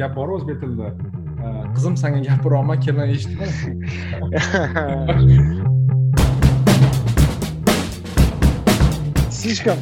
[0.00, 0.88] gap bor o'zbek tilida
[1.74, 3.46] qizim sanga gapiryapman kelin eshitma
[9.30, 9.78] слишком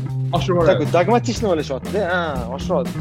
[0.67, 2.01] такой dogmatичный o'ylashyaptida?
[2.13, 2.21] Ha
[2.57, 2.99] oshiryapti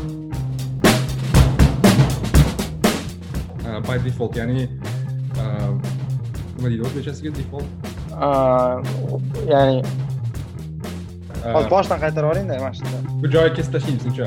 [3.88, 4.68] by default ya'ni
[6.56, 7.70] nima deydi o'zbekchasiga default.
[9.54, 9.78] Ya'ni
[11.56, 12.98] hozir boshdan qaytarib yuboringda mana shunda.
[13.22, 14.26] bu joyi kesib tashlaymiz uncha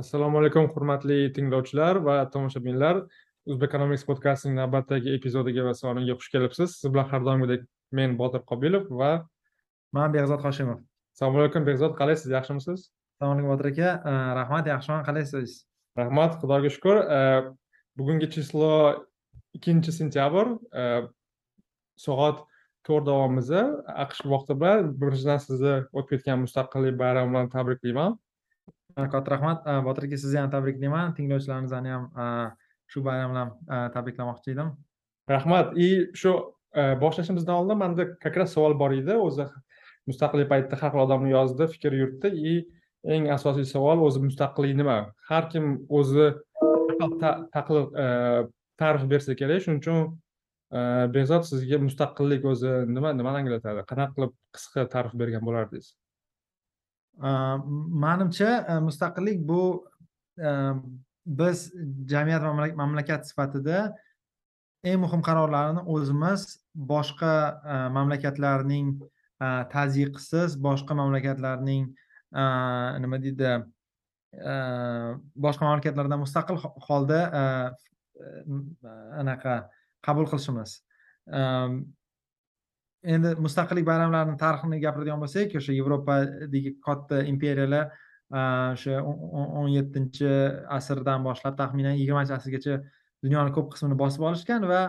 [0.00, 3.02] assalomu alaykum hurmatli tinglovchilar va tomoshabinlar.
[3.50, 6.76] O'zbekonomics podcastining navbatdagi epizodiga va soniga xush kelibsiz.
[6.78, 9.10] Siz bilan har doimgidek men botir qobilov va
[9.96, 10.78] man behzod hoshimov.
[11.14, 12.86] Assalomu alaykum behzod qalaysiz yaxshimisiz?
[13.16, 13.90] Assalomu alaykum botir aka.
[14.40, 15.04] Rahmat yaxshiman.
[15.08, 15.58] Qalaysiz
[16.00, 17.02] rahmat xudoga shukur
[17.98, 18.72] bugungi chislo
[19.58, 20.54] ikkinchi sentyabr.
[22.06, 22.44] Soat
[22.88, 23.62] to'rt davomida
[24.06, 28.16] aqsh vaqti bilan birinchidan sizni o'tib ketgan mustaqillik bayrami bilan tabriklayman
[29.08, 31.14] katta rahmat botir aka sizni ham tabriklayman.
[31.16, 32.06] Tinglovchilarimizni ham
[32.90, 34.74] shu bayram bilan tabriklamoqchi edim.
[35.30, 35.76] Rahmat.
[35.76, 36.32] И shu
[36.74, 39.14] e, boshlashimizdan oldin manda как раз savol bor edi.
[39.14, 39.46] O'zi
[40.10, 42.30] mustaqillik paytida har xil odamlar yozdi fikr yuritdi.
[42.52, 42.54] И
[43.14, 44.96] eng asosiy savol o'zi mustaqillik nima?
[45.28, 48.08] Har kim o'zi e,
[48.80, 49.62] ta'rif bersa kerak.
[49.64, 49.98] Shuning uchun
[50.74, 50.80] e,
[51.14, 53.86] behzod sizga mustaqillik o'zi nima nimani anglatadi?
[53.90, 55.94] Qanaqa qilib qisqa ta'rif bergan bo'lardingiz?
[57.18, 57.58] Э,
[58.04, 59.86] manimcha э, mustaqillik bu
[60.38, 60.72] э,
[61.26, 61.72] biz
[62.06, 62.42] jamiyat
[62.76, 63.94] mamlakat sifatida
[64.84, 67.34] eng muhim qarorlarni o'zimiz boshqa
[67.72, 71.90] e, mamlakatlarning e, tazyiqisiz boshqa mamlakatlarning
[72.32, 72.42] e,
[73.04, 73.52] nima deydi
[75.44, 77.20] boshqa mamlakatlardan mustaqil holda
[79.20, 79.54] anaqa
[80.06, 80.78] qabul qilishimiz.
[83.02, 87.92] Endi mustaqillik bayramlarini tarixini gapiradigan bo'lsak o'sha yevropadagi katta imperiyalar
[88.40, 90.32] o'sha o'n yettinchi
[90.78, 92.80] asrdan boshlab taxminan yigirmanchi asrgacha
[93.24, 94.82] dunyoni ko'p qismini bosib olishgan va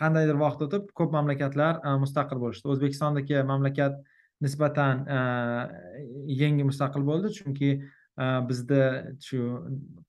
[0.00, 2.68] qandaydir vaqt o'tib ko'p mamlakatlar mustaqil bo'lishdi.
[2.74, 3.98] O'zbekistondagi mamlakat
[4.44, 5.04] nisbatan
[6.42, 7.32] yangi mustaqil bo'ldi.
[7.38, 7.70] Chunki
[8.48, 8.82] bizda
[9.26, 9.38] shu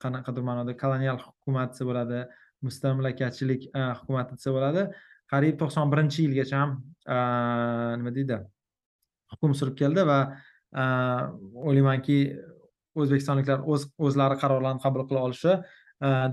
[0.02, 2.24] qanaqadir ma'noda kolonial hukumat desa bo'ladi
[2.66, 3.68] mustamlakachilik
[4.00, 4.88] hukumati desa bo'ladi.
[5.32, 6.70] Qariyb to'qson birinchi yilgacha ham
[8.00, 8.36] nima deydi
[9.32, 10.18] hukm surib keldi va
[11.68, 12.18] o'ylaymanki
[13.00, 15.52] o'zbekistonliklar o'z o'zlari qarorlarni qabul qila olishi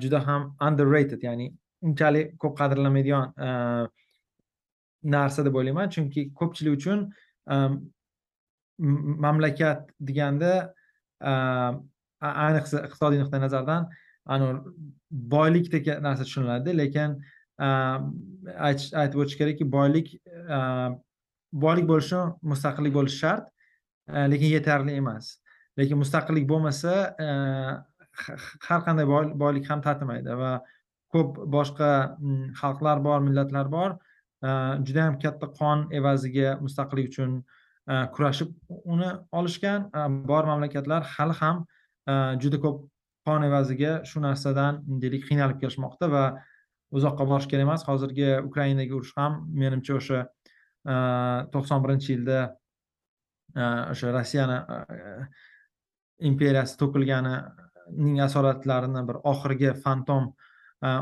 [0.04, 1.48] juda ham underrated ya'ni
[1.88, 3.26] unchalik ko'p qadrlanmaydigan
[5.04, 5.90] narsa deb o'ylayman.
[5.90, 7.00] Chunki ko'pchilik uchun
[9.26, 10.54] mamlakat deganda
[12.46, 13.90] ayniqsa iqtisodiy nuqtai nazardan
[15.36, 17.18] boylik degan narsa tushuniladi lekin
[17.62, 20.12] aytib o'tish kerakki boylik
[21.66, 22.22] boylik bo'lishi
[22.54, 23.50] mustaqillik bo'lishi shart
[24.34, 25.34] lekin yetarli emas
[25.80, 26.94] lekin mustaqillik bo'lmasa
[28.68, 29.06] har qanday
[29.44, 30.54] boylik ham tatimaydi va
[31.14, 31.92] ko'p boshqa
[32.62, 34.00] xalqlar bor millatlar bor
[34.42, 37.44] juda yam katta qon evaziga mustaqillik uchun
[37.90, 38.54] э, kurashib
[38.86, 39.90] uni olishgan.
[39.94, 41.66] Э, bor mamlakatlar hali ham
[42.08, 42.88] э, juda ko'p
[43.28, 46.26] qon evaziga shu narsadan deylik qiynalib kelishmoqda va
[46.92, 47.86] uzoqqa borish kerak emas.
[47.88, 50.96] Hozirgi ukrainadagi urush ham menimcha o'sha e,
[51.54, 52.40] to'qson birinchi yilda
[53.56, 53.64] e,
[53.94, 55.16] o'sha rossiyani e,
[56.32, 60.34] imperiyasi to'kilganining asoratlarini bir oxirgi fantom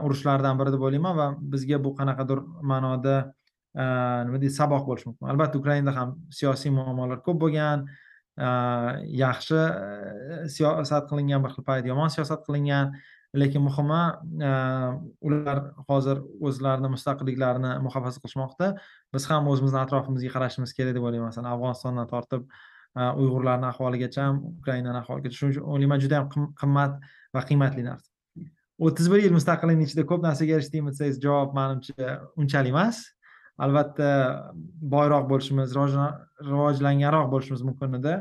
[0.06, 3.14] urushlardan biri deb o'ylayman va bizga bu qanaqadir ma'noda
[4.28, 5.30] nima deydi saboq bo'lishi mumkin.
[5.34, 7.86] Albatta ukrainada ham siyosiy muammolar ko'p bo'lgan
[9.22, 9.62] yaxshi
[10.56, 12.92] siyosat qilingan bir xil payt yomon siyosat qilingan
[13.36, 14.02] lekin muhimi
[14.44, 14.52] e,
[15.22, 18.70] ular hozir o'zlarini mustaqilliklarini muhofaza qilishmoqda.
[19.14, 21.30] Biz ham o'zimizni atrofimizga qarashimiz kerak deb o'ylayman.
[21.32, 26.32] Masalan afg'onistondan tortib e, uyg'urlarni ahvoligacha ham ukrainani ahvoligacha shuning uchun o'ylayman juda yam
[26.64, 26.98] qimmat
[27.36, 28.10] va qiymatli narsa.
[28.80, 33.06] O'ttiz bir yil mustaqillikni ichida ko'p narsaga erishdikmi desangiz javob manimcha unchalik emas.
[33.60, 34.10] Albatta
[34.96, 38.14] boyroq bo'lishimiz rivojlanganroq bo'lishimiz mumkin edi.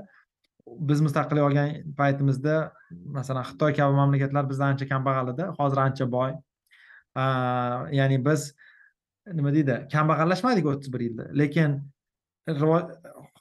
[0.88, 1.68] Biz mustaqillik olgan
[1.98, 2.56] paytimizda
[3.18, 6.32] masalan xitoy kabi mamlakatlar bizdan ancha kambag'al edi hozir ancha boy.
[7.98, 8.52] Ya'ni biz
[9.38, 11.80] nima deydi kambag'allashmadik o'ttiz bir yilda lekin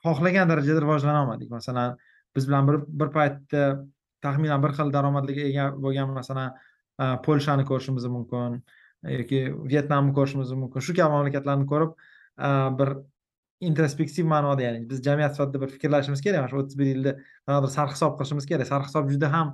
[0.06, 1.50] xohlagan darajada rivojlana olmadik.
[1.58, 1.98] Masalan
[2.36, 3.64] biz bilan bir bir paytda
[4.22, 6.50] taxminan bir xil daromadga ega bo'lgan masalan
[7.26, 8.62] polshani ko'rishimiz mumkin
[9.18, 9.40] yoki
[9.72, 10.80] vyetnamni ko'rishimiz mumkin.
[10.88, 11.92] Shu kabi mamlakatlarni ko'rib
[12.80, 12.90] bir
[13.60, 17.14] introspektiv ma'noda ya'ni biz jamiyat sifatida bir fikrlashimiz kerak mana shu o'ttiz bir yilda
[17.48, 18.68] qanaqadir sarhisob qilishimiz kerak.
[18.68, 19.54] Sarhisob juda ham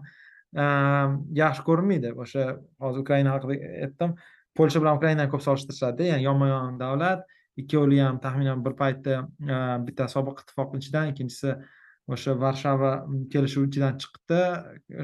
[0.64, 2.12] ehm, yaxshi ko'rinmaydi.
[2.24, 2.48] O'sha
[2.84, 3.56] hozir ukraina haqida
[3.86, 4.16] aytdim.
[4.56, 7.24] Polsha bilan ukrainani ko'p solishtirishadida ya'ni yonma yon davlat
[7.62, 11.56] ikkovli ham taxminan bir paytda ehm, bitta sobiq ittifoq ichidan ikkinchisi
[12.14, 12.92] o'sha varshava
[13.34, 14.42] kelishuvi ichidan chiqdi.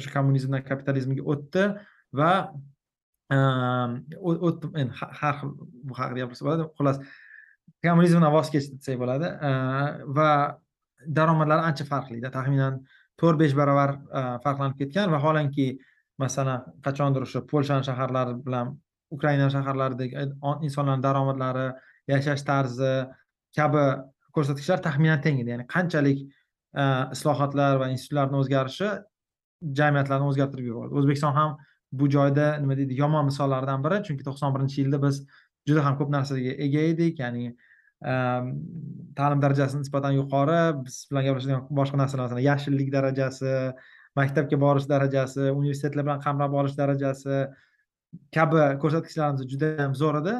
[0.02, 1.70] O'sha kommunizmdan kapitalizmga o'tdi
[2.20, 2.34] va
[3.32, 4.94] ehm, o'tdi endi
[5.24, 5.58] har xil
[5.88, 6.70] bu haqida gapirsa bo'ladi.
[6.76, 7.04] Xullas
[7.86, 9.30] kommunizmdan voz kechdi desak bo'ladi.
[10.18, 10.32] Va
[11.20, 12.82] daromadlari ancha farqlida taxminan
[13.20, 15.12] to'rt besh barobar e, farqlanib ketgan.
[15.16, 15.68] Vaholanki
[16.24, 18.74] masalan qachondir o'sha polshani shaharlari bilan
[19.16, 20.26] ukraina shaharlaridagi e,
[20.68, 21.68] insonlarni daromadlari
[22.14, 22.94] yashash tarzi
[23.58, 23.86] kabi
[24.36, 25.56] ko'rsatkichlar taxminan teng edi.
[25.56, 26.86] Ya'ni qanchalik e,
[27.16, 28.92] islohotlar va institutlarni o'zgarishi
[29.80, 30.96] jamiyatlarni o'zgartirib yubordi.
[31.00, 31.58] O'zbekiston ham
[32.00, 34.04] bu joyda nima deydi yomon misollardan biri.
[34.08, 35.24] Chunki to'qson birinchi yilda biz
[35.68, 37.20] juda ham ko'p narsaga ega edik.
[37.24, 37.56] Ya'ni
[38.00, 38.52] Ehm,
[39.16, 43.56] ta'lim darajasi nisbatan yuqori biz bilan gaplashadigan boshqa narsalar masalan yashillik darajasi
[44.20, 47.42] maktabga borish darajasi universitetlar bilan qamrab olish darajasi
[48.38, 50.36] kabi ko'rsatkichlarimiz juda ham zo'r edi.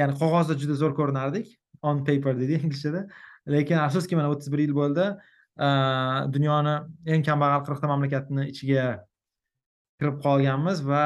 [0.00, 1.52] Ya'ni qog'ozda juda zo'r ko'rinardik.
[1.82, 3.04] On paper deydi inglizchada
[3.56, 5.06] lekin afsuski mana o'ttiz bir yil bo'ldi.
[5.68, 6.74] Ehm, dunyoni
[7.12, 8.86] eng kambag'al qirqta mamlakatni ichiga
[10.00, 11.04] kirib qolganmiz va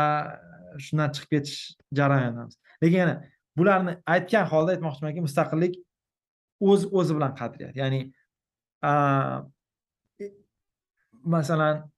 [0.87, 1.59] shundan chiqib ketish
[1.99, 2.55] jarayonimiz.
[2.83, 3.17] Lekin yana
[3.59, 5.75] bularni aytgan holda aytmoqchimanki mustaqillik
[6.61, 7.75] o'z o'zi bilan qadriyat.
[7.81, 8.01] Ya'ni
[11.35, 11.91] masalan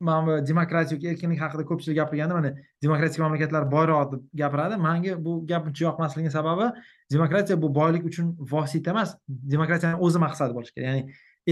[0.00, 2.50] mana bu demokratiya yoki erkinlik haqida ko'pchilik gapirganda mana
[2.82, 4.76] demokratik mamlakatlar boyroq deb gapiradi.
[4.76, 6.66] Manga bu gap uncha yoqmasligini sababi
[7.12, 9.16] demokratiya bu boylik uchun vosita emas.
[9.28, 10.88] Demokratiyani o'zi maqsadi bo'lishi kerak.
[10.88, 11.02] Ya'ni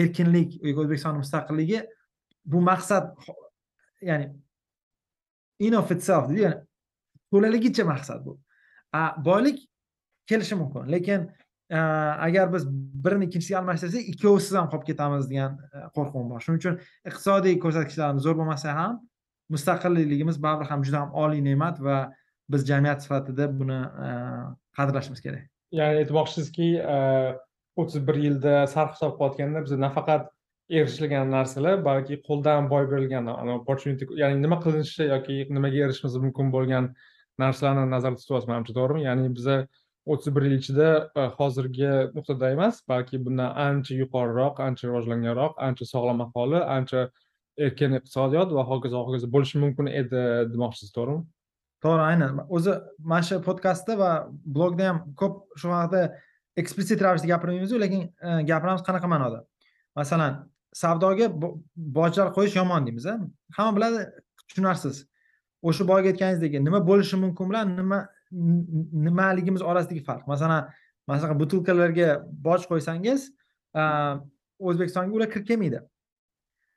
[0.00, 1.84] erkinlik yoki o'zbekistonni mustaqilligi
[2.44, 3.04] bu maqsad
[4.10, 4.26] ya'ni
[5.66, 6.56] in of itself ya'ni
[7.32, 8.38] to'laligicha maqsad bu.
[9.24, 9.60] Boylik
[10.26, 11.28] kelishi mumkin lekin
[11.70, 12.66] agar biz
[13.04, 16.40] birini ikkinchisiga almashtirsak ikkovisiz ham qolib ketamiz degan e, qo'rquvim bor.
[16.40, 16.78] Shuning uchun
[17.10, 18.94] iqtisodiy ko'rsatkichlarimiz zo'r bo'lmasa ham
[19.52, 21.98] mustaqilligimiz baribir ham juda ham oliy ne'mat va
[22.48, 24.08] biz jamiyat sifatida buni e,
[24.80, 25.44] qadrlashimiz kerak.
[25.80, 26.96] Ya'ni aytmoqchisizki e,
[27.76, 30.32] o'ttiz bir yilda sarf hisob qilayotganda biz nafaqat
[30.70, 36.90] erishilgan narsalar balki qo'ldan boy berilgan opportunity ya'ni nima qilinishi yoki nimaga erishishimiz mumkin bo'lgan
[37.42, 39.04] narsalarni nazarda tutyapmiz manimcha to'g'rimi?
[39.08, 39.56] Ya'ni biza
[40.12, 40.88] o'ttiz bir yil ichida
[41.20, 47.08] e, hozirgi nuqtada emas balki bundan ancha yuqoriroq ancha rivojlanganroq ancha sog'lom aholi ancha
[47.66, 50.22] erkin iqtisodiyot va hokazo hokazo bo'lishi mumkin edi
[50.54, 51.22] demoqchisiz to'g'rimi?
[51.84, 52.40] To'g'ri aynan.
[52.56, 52.76] O'zi
[53.12, 54.12] mana shu podkastda va
[54.56, 56.02] blogda ham ko'p shu haqida
[56.62, 59.44] eksplisit ravishda gapirmaymizu lekin e, gapiramiz qanaqa ma'noda?
[60.00, 60.40] Masalan
[60.82, 61.28] savdoga
[61.98, 63.06] bojlar qo'yish yomon deymiz
[63.56, 64.02] hamma biladi
[64.48, 65.04] tushunarsiz.
[65.62, 68.00] O'sha boyagi aytganingizdek nima bo'lishi mumkin bilan nima
[69.06, 70.26] nimaligimiz orasidagi farq.
[70.26, 70.68] Masalan
[71.06, 72.08] masalan butilkalarga
[72.48, 73.30] boj qo'ysangiz
[74.68, 75.80] o'zbekistonga ular kirib kelmaydi.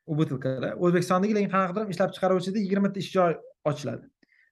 [0.08, 0.78] U butilkalar.
[0.86, 3.36] O'zbekistondagi lekin qanaqadir ishlab chiqaruvchida yigirmata ish joyi
[3.66, 4.06] ochiladi.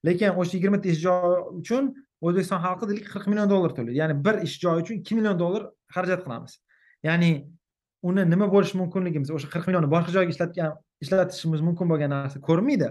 [0.05, 3.97] Lekin o'sha yigirmata ish joyi uchun o'zbekiston xalqi deylik qirq million dollar to'laydi.
[4.01, 6.59] Ya'ni bir ish joyi uchun ikki million dollar xarajat qilamiz.
[7.07, 7.31] Ya'ni
[8.09, 12.89] uni nima bo'lishi mumkinligimiz o'sha qirq millionni boshqa joyga ishlatgan ishlatishimiz mumkin bo'lgan narsa ko'rinmaydi.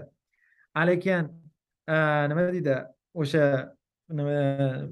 [0.75, 1.29] Lekin
[1.87, 1.95] e,
[2.29, 2.75] nima deydi
[3.13, 3.75] o'sha
[4.09, 4.87] nima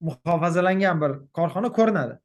[0.00, 2.18] muhofazalangan bir korxona ko'rinadi.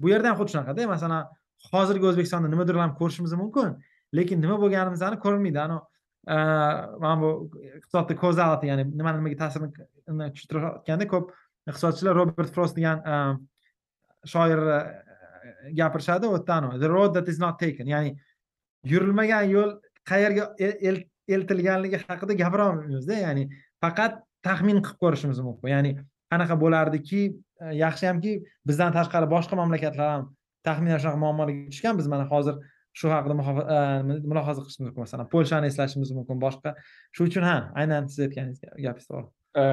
[0.00, 1.26] Bu yerda ham xuddi shunaqada masalan
[1.72, 3.76] hozirgi o'zbekistonda nimadir ham ko'rishimiz mumkin
[4.14, 5.60] lekin nima bo'lganimizni ko'rinmaydi.
[5.66, 5.80] Anavi
[6.28, 6.36] e,
[7.04, 7.30] mana bu
[7.78, 11.30] iqtisodda kozality ya'ni nima nimaga ta'sirini tushuntirayotganda ko'p
[11.70, 13.14] iqtisodchilar robert frost degan e,
[14.32, 14.60] shoir
[15.80, 16.26] gapirishadi.
[16.26, 18.16] U yerda the road that is not taken ya'ni
[18.84, 19.78] yurilmagan yo'l
[20.10, 20.54] qayerga
[21.28, 23.46] eltilganligi haqida gapirolmaymizda ya'ni
[23.84, 25.72] faqat taxmin qilib ko'rishimiz mumkin.
[25.74, 25.92] Ya'ni
[26.32, 28.36] qanaqa bo'lardiki e, yaxshiyamki
[28.68, 30.28] bizdan tashqari boshqa mamlakatlar ham
[30.66, 32.56] taxminan shunaqa muammolarga tushgan biz mana hozir
[33.00, 33.80] shu haqida e,
[34.30, 35.02] mulohaza qilishimiz mumkin.
[35.06, 36.74] Masalan polshani eslashimiz mumkin boshqa.
[37.16, 39.28] Shu uchun ha aynan siz aytganingiz gapingiz to'g'ri.
[39.62, 39.64] E,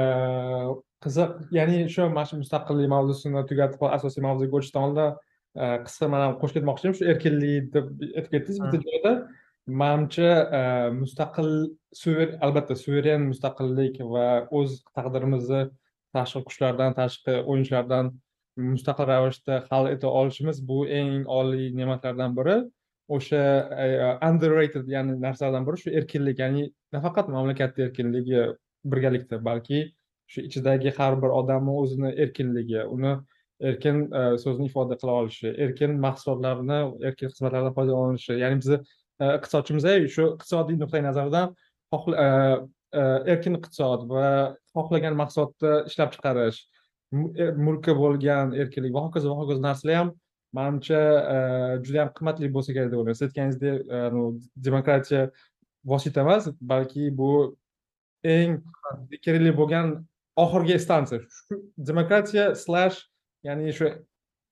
[1.06, 5.18] qiziq ya'ni shu mana shu mustaqillik mavzusini tugatib asosiy mavzuga o'tishdan oldin
[5.88, 8.64] qisqa man ham qo'shib ketmoqchi edim shu erkinlik deb aytib ketdingiz.
[8.64, 9.14] Bitta joyda
[9.68, 10.62] manimcha e,
[10.96, 11.50] mustaqil
[12.42, 15.68] albatta suveren mustaqillik va o'z taqdirimizni
[16.16, 18.12] tashqi kuchlardan tashqi o'yinchilardan
[18.58, 22.58] mustaqil ravishda hal eta olishimiz bu eng oliy ne'matlardan biri.
[23.16, 23.44] O'sha
[23.84, 23.88] e,
[24.30, 26.64] underrated ya'ni narsalardan biri shu erkinlik ya'ni
[26.96, 28.46] nafaqat mamlakatni erkinligi
[28.92, 29.84] birgalikda balki
[30.32, 33.14] shu ichidagi har bir odamni o'zini erkinligi uni
[33.70, 38.80] erkin e, so'zni ifoda qila olishi erkin mahsulotlarni erkin xizmatlardan foydalanishi ya'ni bizni
[39.20, 42.28] iqtisodchimiz shu iqtisodiy nuqtai nazardan e,
[43.02, 44.30] e, erkin iqtisod va
[44.76, 46.62] xohlagan mahsulotni ishlab chiqarish
[47.12, 50.12] mulkka e, mulki bo'lgan erkinlik va hokazo va hokazo narsalar ham
[50.58, 51.02] manimcha
[51.86, 55.24] juda yam qimmatli bo'lsa kerak deb o'ylayman siz aytganingizdek demokratiya
[55.94, 57.32] vosita emas balki bu
[58.24, 58.62] eng
[59.24, 59.94] kerakli bo'lgan
[60.44, 61.22] oxirgi stansiya.
[61.90, 62.98] Demokratiya slash
[63.44, 63.90] ya'ni shu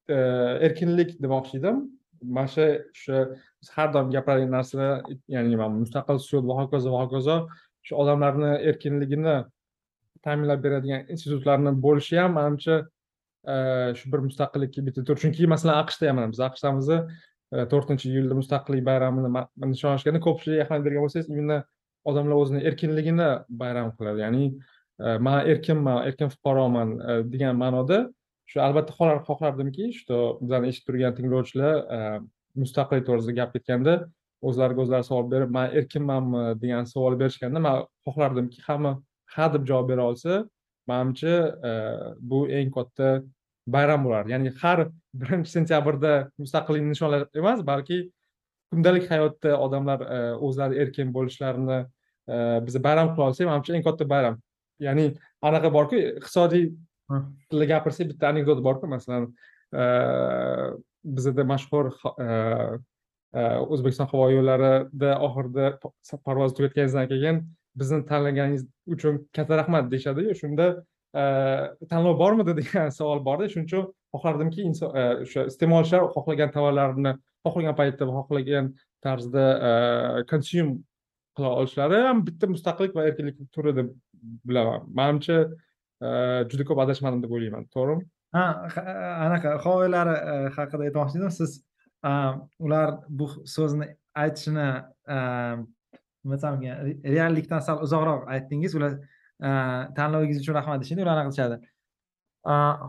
[0.09, 1.83] erkinlik demoqchi edim.
[2.21, 3.25] Mana shu shu
[3.65, 5.03] biz har doim gapiradigan narsalar
[5.35, 7.37] ya'ni nima mustaqil sud va hokazo va hokazo
[7.87, 9.37] shu odamlarni erkinligini
[10.25, 12.75] ta'minlab beradigan institutlarni bo'lishi ham manimcha
[13.53, 13.55] e,
[13.97, 16.99] shu bir mustaqillikka bitta tur chunki masalan aqshda ham mana biz aqshdamiz e,
[17.73, 19.29] to'rtinchi iyulda mustaqillik bayramini
[19.73, 21.57] nishonlashganda ko'pchilik ahamiyat bergan bo'lsangiz именно
[22.09, 23.29] odamlar o'zini erkinligini
[23.61, 24.19] bayram qiladi.
[24.25, 24.45] Ya'ni
[25.05, 26.95] e, man erkinman erkin fuqaroman
[27.33, 27.99] degan ma'noda
[28.51, 31.75] shu albatta xohlar xohlardimki что bizani eshitib turgan tinglovchilar
[32.61, 33.93] mustaqillik to'g'risida gap ketganda
[34.47, 36.43] o'zlariga o'zlari savol berib man erkinmanmi?
[36.61, 38.91] degan savol berishganda man xohlardimki hamma
[39.35, 40.43] ha deb javob bera olsa
[40.87, 41.35] manimcha
[41.69, 41.71] e,
[42.29, 43.09] bu eng katta
[43.67, 44.31] bayram bo'lardi.
[44.35, 44.79] Ya'ni har
[45.21, 47.99] birinchi sentyabrda mustaqillikni nishonlash emas balki
[48.71, 51.79] kundalik hayotda odamlar e, o'zlari erkin bo'lishlarini
[52.33, 52.35] e,
[52.65, 54.41] biz bayram qila olsak manimcha eng katta bayram.
[54.87, 55.05] Ya'ni
[55.49, 56.65] anaqa borku iqtisodiy
[57.49, 59.31] tilda gapirsak bitta anekdot borku masalan
[61.05, 62.27] bizada mashhur e,
[63.33, 63.41] e,
[63.73, 65.69] o'zbekiston havo yo'llarida oxirida
[66.25, 67.41] parvoz tugatganingizdan keyin
[67.79, 70.35] bizni tanlaganingiz uchun katta rahmat deyishadiyu.
[70.41, 70.67] Shunda
[71.21, 71.23] e,
[71.91, 73.85] tanlov bormidi degan savol borda shuning uchun
[74.15, 77.13] xohlardimki inson o'sha iste'molchilar xohlagan tovarlarini
[77.45, 78.73] xohlagan paytda va xohlagan
[79.05, 79.45] tarzda
[80.31, 80.75] konsyum
[81.37, 83.93] qila olishlari ham bitta mustaqillik va erkinlik turi deb
[84.49, 84.85] bilaman.
[84.99, 85.39] Manimcha
[86.51, 87.67] juda ko'p adashmadim deb o'ylayman.
[87.75, 88.05] To'g'rimi?
[88.35, 88.45] Ha
[89.25, 91.51] anaqa havoyilari e, haqida aytmoqchi edim siz
[92.09, 92.11] a,
[92.65, 92.87] ular
[93.19, 93.87] bu so'zni
[94.23, 94.67] aytishini
[95.15, 95.19] a,
[96.23, 98.75] nima desam ekan re- reallikdan sal uzoqroq aytdingiz.
[98.79, 98.99] Ular
[99.97, 101.57] tanlovingiz uchun rahmat deyishadi ular anaqa deyishadi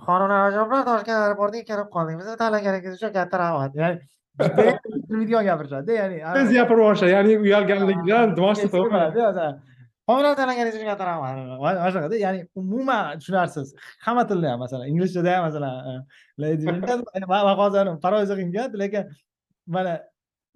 [0.07, 3.73] xonimlar va janoblar toshkent aeroportiga kelib qoldik bizni tanlaganingiz uchun katta rahmat.
[3.81, 3.99] Ya'ni
[5.49, 8.35] gapirishadida ya'ni tez gapirib yuborishadi ya'ni uyalganligidan
[10.73, 11.61] uchun katta rahmat.
[11.65, 13.75] Mana shunaqada, ya'ni umuman tushunarsiz.
[14.07, 16.01] Hamma tilda ham masalan, inglizchada ham masalan, uh,
[16.39, 19.05] ladies and gentlemen, man man hozir parvoz qilgan, lekin
[19.67, 19.93] mana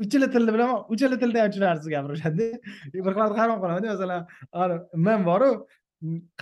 [0.04, 2.47] uchala tilni bilaman, uchala tilda ham tushunarsiz gapirishadi.
[3.07, 4.21] Bir xil hayron qolaman masalan,
[5.07, 5.50] men boru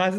[0.00, 0.18] qaysi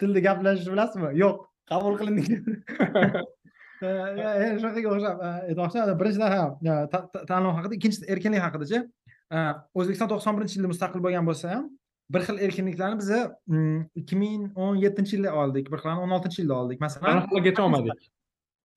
[0.00, 1.10] tilda gaplashishni bilasizmi?
[1.22, 1.36] Yo'q,
[1.70, 2.28] qabul qilindik.
[3.80, 6.44] shunaqaga o'xshab aytmoqchiman birinchidan ha
[6.92, 8.78] ta- ta- tanlov haqida ikkinchisi erkinlik haqidachi
[9.78, 11.64] o'zbekiston to'qson birinchi yilda mustaqil bo'lgan bo'lsa ham
[12.14, 13.20] bir xil erkinliklarni biza
[13.50, 16.80] mm, ikki ming o'n yettinchi yilda oldik bir xilini o'n oltinchi yilda oldik.
[16.80, 18.08] Masalan haligacha olmadik.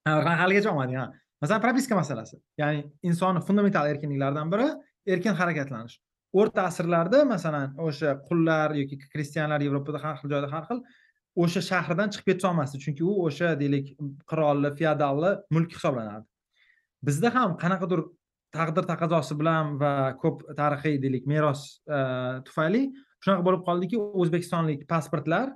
[0.08, 1.08] Ha, ha- haligacha olmadik ha.
[1.42, 2.40] Masalan propiska masalasi.
[2.58, 4.70] Ya'ni insonni fundamental erkinliklaridan biri
[5.14, 6.00] erkin harakatlanish.
[6.34, 10.82] O'rta asrlarda masalan o'sha qullar yoki krestianlar yevropada har xil joyda har xil
[11.44, 13.94] o'sha shahardan chiqib keta olmasdi chunki u o'sha deylik
[14.30, 16.28] qirolli feodalli mulk hisoblanardi.
[17.08, 18.02] Bizda ham qanaqadir
[18.58, 21.62] taqdir taqozosi bilan va ko'p tarixiy deylik meros
[21.98, 22.84] eh, tufayli
[23.24, 25.52] shunaqa bo'lib qoldiki o'zbekistonlik pasportlar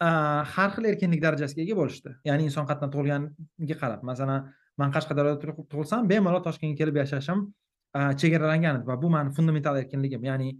[0.00, 2.10] har xil erkinlik darajasiga ega bo'lishdi.
[2.28, 4.02] Ya'ni inson qayerdan tug'ilganiga qarab.
[4.10, 7.46] Masalan man qashqadaryoda tug'ilsam bemalol toshkentga kelib yashashim
[8.20, 10.50] chegaralangan edi va bu mani fundamental erkinligim ya'ni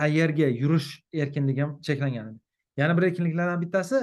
[0.00, 0.88] qayerga yurish
[1.22, 2.38] erkinligim cheklangan edi.
[2.76, 4.02] Yana bir erkinliklardan bittasi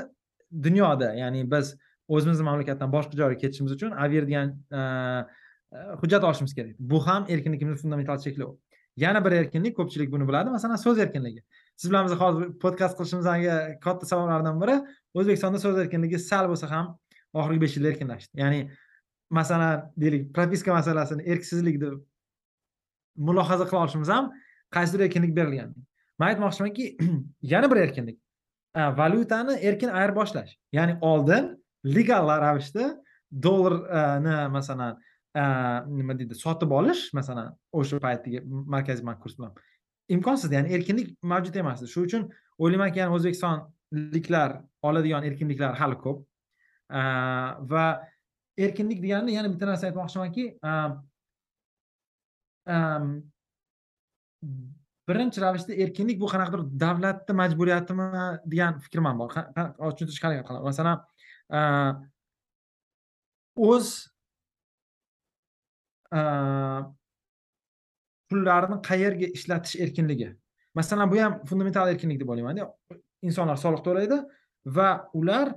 [0.67, 1.75] dunyoda ya'ni biz
[2.07, 4.47] o'zimizni mamlakatdan boshqa joyga ketishimiz uchun avier degan
[6.01, 6.75] hujjat olishimiz kerak.
[6.79, 8.55] Bu ham erkinligimizni fundamental cheklov
[8.97, 10.49] yana bir erkinlik ko'pchilik buni biladi.
[10.49, 11.43] Masalan so'z erkinligi.
[11.75, 14.75] Siz bilan biz hozir podkast qilishimizdagi katta sabablardan biri?
[15.13, 16.97] O'zbekistonda so'z erkinligi sal bo'lsa ham
[17.33, 18.39] oxirgi besh yilda erkinlashdi.
[18.41, 18.71] Ya'ni
[19.29, 21.93] masalan deylik propiska masalasini erksizlik deb
[23.15, 24.31] mulohaza qila olishimiz ham
[24.75, 25.73] qaysidir erkinlik berilgan
[26.19, 26.97] man aytmoqchimanki
[27.53, 28.19] yana bir erkinlik.
[28.75, 30.51] Valyutani erkin ayirboshlash.
[30.71, 33.03] Ya'ni oldin legal ravishda
[33.43, 34.99] dollarni masalan
[35.31, 35.43] Э,
[35.87, 38.41] nima deydi sotib olish masalan o'sha paytdagi
[38.73, 39.53] markaziy bank kursi bilan.
[40.11, 42.25] Imkonsiz ya'ni erkinlik mavjud emasdi shuning uchun
[42.59, 44.57] o'ylaymanki yani o'zbekistonliklar
[44.89, 46.25] oladigan erkinliklar hali ko'p.
[46.89, 47.01] A,
[47.71, 47.85] va
[48.59, 50.75] erkinlik deganda yana bitta narsa aytmoqchimanki e,
[52.75, 52.75] e,
[55.07, 58.11] birinchi ravishda erkinlik bu qanaqadir davlatni majburiyatimi
[58.51, 60.67] degan fikrim ham bor Qa- tushuntirishga harakat qilaman.
[60.71, 60.97] Masalan
[61.55, 61.59] e,
[63.71, 64.10] o'z
[66.11, 66.83] Э,
[68.29, 70.35] pullarni qayerga ishlatish erkinligi.
[70.75, 72.67] Masalan bu ham fundamental erkinlik deb o'ylaymanda.
[73.21, 74.17] Insonlar soliq to'laydi
[74.65, 75.53] va ular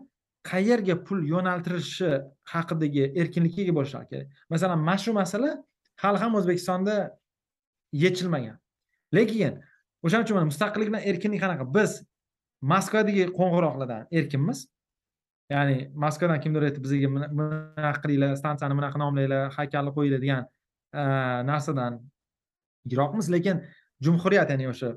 [0.51, 2.11] qayerga pul yo'naltirishi
[2.55, 4.29] haqidagi erkinlikka ega bo'lishlari kerak.
[4.51, 5.51] Masalan mana shu masala
[6.03, 6.97] hali ham o'zbekistonda
[8.05, 8.57] yechilmagan.
[9.15, 9.63] Lekin
[10.05, 11.65] o'shaning uchun mana mustaqillik bilan erkinlik qanaqa?
[11.77, 11.91] Biz
[12.73, 14.59] moskvadagi qo'ng'iroqlardan erkinmiz.
[15.55, 20.43] Ya'ni moskvadan kimdir aytib bizga bunaqa qilinglar stansiyani bunaqa nomlanglar haykalni qo'yinglar degan
[21.01, 21.03] e,
[21.51, 22.01] narsadan
[22.91, 23.31] yiroqmiz.
[23.35, 23.63] Lekin
[24.07, 24.95] jumhuriyat ya'ni o'sha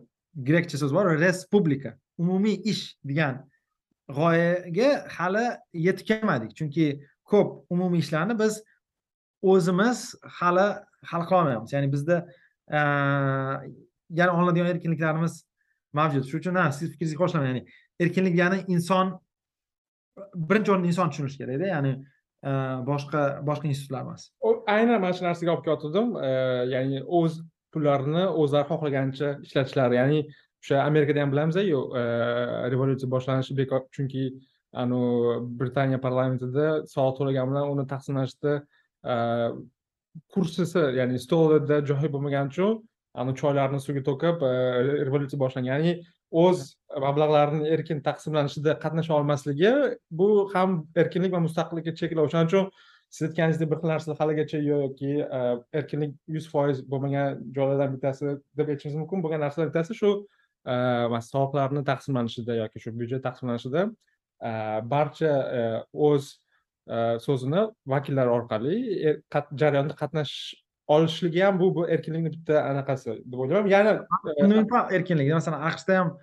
[0.50, 1.92] grekcha so'z bor respublika
[2.24, 3.44] umumiy ish degan
[4.18, 5.46] g'oyaga hali
[5.88, 6.88] yetib kelmadik chunki
[7.32, 8.62] ko'p umumiy ishlarni biz
[9.54, 10.00] o'zimiz
[10.40, 10.68] hali
[11.12, 11.74] hal qilolmayapmiz.
[11.76, 12.18] Ya'ni bizda
[12.78, 12.80] e,
[14.20, 15.44] yana olinadigan erkinliklarimiz
[15.94, 16.24] mavjud.
[16.30, 17.64] Shuning uchun ha siz fikringizga qo'shilaman ya'ni
[18.04, 19.16] erkinlik degani inson
[20.50, 22.52] birinchi o'rinda inson tushunishi kerakda ya'ni e,
[22.90, 24.28] boshqa boshqa institutlar emas.
[24.76, 26.32] Aynan mana shu narsaga olib kelgandim e,
[26.74, 27.40] ya'ni o'z
[27.74, 30.20] pullarini o'zlari xohlaganicha ishlatishlari ya'ni
[30.64, 32.04] o'sha amerikada ham bilamizku e,
[32.74, 34.28] revolyutsiya boshlanishi bekor chunki
[34.84, 38.54] anavi britaniya parlamentida soliq to'lagan bilan uni taqsimlashda
[40.34, 42.82] kursisi ya'ni stolida joyi bo'lmagani uchun
[43.22, 44.44] ani choylarni suvga to'kib
[45.08, 45.94] revolyutsiya boshlangan ya'ni
[46.44, 49.72] o'z mablag'larni erkin taqsimlanishida qatnasha olmasligi
[50.12, 52.70] bu ham erkinlik va mustaqillikka cheklov o'shaning uchun
[53.10, 55.40] siz aytganingizdek bir xil narsa haligacha yoki e,
[55.80, 59.24] erkinlik yuz foiz bo'lmagan joylardan bittasi deb aytishimiz mumkin.
[59.24, 60.12] Bo'lgan narsalardan bittasi shu
[60.74, 60.76] e,
[61.32, 63.88] soliqlarni taqsimlanishida yoki shu byudjet taqsimlanishida
[64.50, 64.52] e,
[64.94, 65.34] barcha
[66.10, 66.36] o'z
[67.24, 67.62] so'zini
[67.94, 68.76] vakillar orqali
[69.62, 70.56] jarayonda qatnashish
[70.96, 73.70] olishligi ham bu bu erkinlikni bitta anaqasi deb o'ylayman.
[73.76, 73.94] Yana
[74.98, 75.34] erkinlik.
[75.34, 76.14] Masalan aqshda ham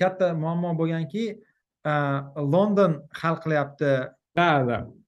[0.00, 1.24] katta muammo bo'lganki
[2.54, 3.92] london hal qilyapti.
[4.36, 4.48] Да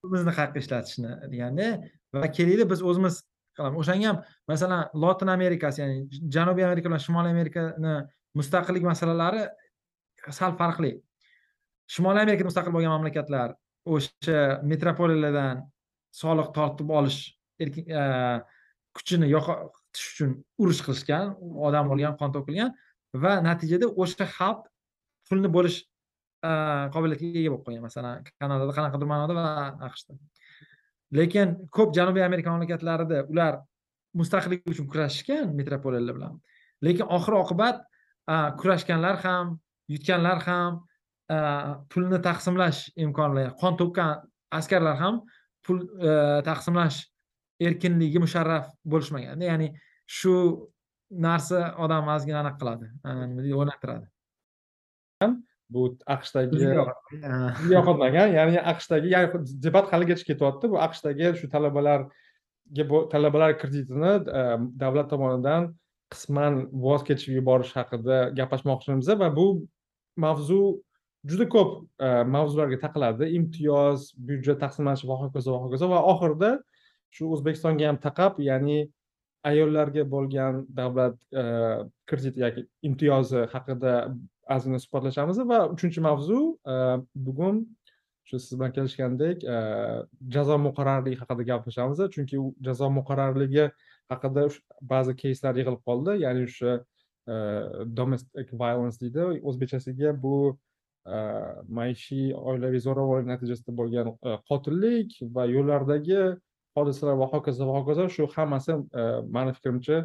[0.03, 1.67] o'zimizni haqqa ishlatishni deganda
[2.13, 3.21] va kelaylik biz o'zimiz
[3.55, 3.77] qilamiz.
[3.81, 4.17] O'shanga ham
[4.51, 5.97] masalan lotin amerikasi ya'ni
[6.35, 7.93] janubiy amerika bilan shimoliy amerikani
[8.39, 9.43] mustaqillik masalalari
[10.39, 10.91] sal farqli.
[11.93, 13.53] Shimoliy amerikada mustaqil bo'lgan mamlakatlar
[13.93, 14.39] o'sha
[14.71, 15.63] metropoliyalardan
[16.21, 17.19] soliq tortib olish
[18.97, 20.31] kuchini yo'qotish uchun
[20.63, 21.35] urush qilishgan
[21.67, 22.69] odam o'lgan qon to'kilgan
[23.13, 24.67] va natijada o'sha xalq
[25.29, 25.79] pulni bo'lish
[26.41, 29.45] qobiliyatiga ega bo'lib qolgan masalan kanadada qanaqadir ma'noda va
[29.87, 30.15] aqshda.
[31.17, 33.59] Lekin ko'p janubiy amerika mamlakatlarida ular
[34.19, 36.39] mustaqillik uchun kurashishgan metropoliyalar bilan.
[36.85, 37.83] Lekin oxir oqibat
[38.59, 39.59] kurashganlar ham
[39.93, 40.81] yutganlar ham
[41.91, 45.21] pulni taqsimlash imkonlari qon to'kkan askarlar ham
[45.65, 47.05] pul e, taqsimlash
[47.61, 49.41] erkinligi musharraf bo'lishmagan.
[49.49, 49.69] Ya'ni
[50.07, 50.33] shu
[51.11, 52.89] narsa odam ozgina anaqa qiladi.
[53.05, 54.07] Nima deydi o'ylantiradi?
[55.71, 55.83] Bu
[56.15, 56.63] aqshdagi
[57.75, 59.09] yoqmagan ya'ni aqshdagi
[59.65, 60.71] debat haligacha ketyapti.
[60.71, 64.13] Bu aqshdagi shu talabalarga talabalar kreditini
[64.83, 65.71] davlat tomonidan
[66.11, 69.47] qisman voz kechib yuborish haqida gaplashmoqchimiz va bu
[70.17, 70.61] mavzu
[71.25, 71.71] juda ko'p
[72.35, 76.51] mavzularga taqaladi imtiyoz byudjet taqsimlanishi va hokazo va hokazo va oxirida
[77.15, 78.79] shu o'zbekistonga ham taqab ya'ni
[79.43, 81.43] ayollarga bo'lgan davlat e,
[82.09, 83.93] kredit yoki imtiyozi haqida
[84.55, 86.39] ozgina suhbatlashamiz va uchinchi mavzu
[86.73, 86.75] e,
[87.27, 87.61] bugun
[88.29, 89.57] shu siz bilan kelishgandek e,
[90.35, 92.03] jazo muqarrarligi haqida gaplashamiz.
[92.15, 93.69] Chunki u jazo muqarrarligi
[94.13, 94.47] haqida
[94.93, 96.19] ba'zi keyslar yig'ilib qoldi.
[96.25, 96.79] Ya'ni o'sha
[97.97, 99.41] domestic violence deydi.
[99.49, 100.35] O'zbekchasiga bu
[101.79, 104.09] maishiy oilaviy zo'ravonlik natijasida bo'lgan
[104.49, 106.21] qotillik va yo'llardagi
[106.77, 108.07] hodisalar va hokazo va hokazo.
[108.09, 109.03] Shu hammasi e,
[109.37, 109.97] mani fikrimcha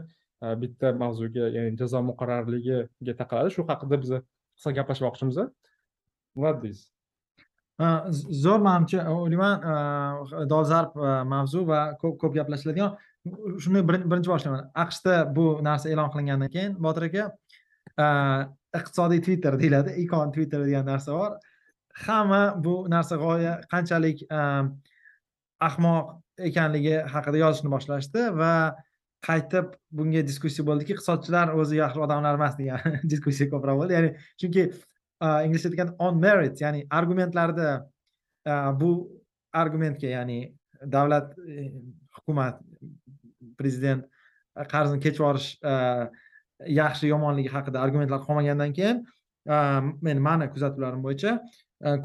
[0.43, 3.55] e, bitta mavzuga ya'ni jazo muqarrarligiga taqaladi.
[3.57, 5.41] Shu haqida biz qisqa gaplashmoqchimiz
[6.37, 6.93] nima deysiz
[8.43, 10.97] zo'r manimcha o'ylayman e, dolzarb
[11.33, 12.97] mavzu va ko'p ko'p gaplashiladigan.
[13.63, 14.71] Shunday birinchi boshlayman.
[14.85, 17.25] Aqshda bu narsa e'lon qilingandan keyin botir aka
[18.79, 21.37] iqtisodiy twitter deyiladi ikon twitter degan narsa bor.
[22.07, 24.23] Hamma bu narsa g'oya qanchalik
[25.69, 26.15] ahmoq
[26.51, 28.53] ekanligi haqida yozishni boshlashdi va
[29.27, 33.97] qaytib bunga diskussiya bo'ldiki iqtisodchilar o'zi yaxshi odamlar emas degan diskussiya ko'proq bo'ldi.
[33.97, 34.11] Ya'ni
[34.43, 34.67] chunki
[35.47, 37.71] inglizcha aytganda on merit ya'ni argumentlarda
[38.81, 38.91] bu
[39.53, 40.41] argumentga ya'ni
[40.93, 41.73] davlat e,
[42.19, 42.61] hukumat
[43.59, 44.05] prezident
[44.73, 45.49] qarzni kechib yuborish
[46.81, 49.05] yaxshi yomonligi haqida argumentlar qolmagandan keyin
[50.09, 51.39] men mani kuzatuvlarim bo'yicha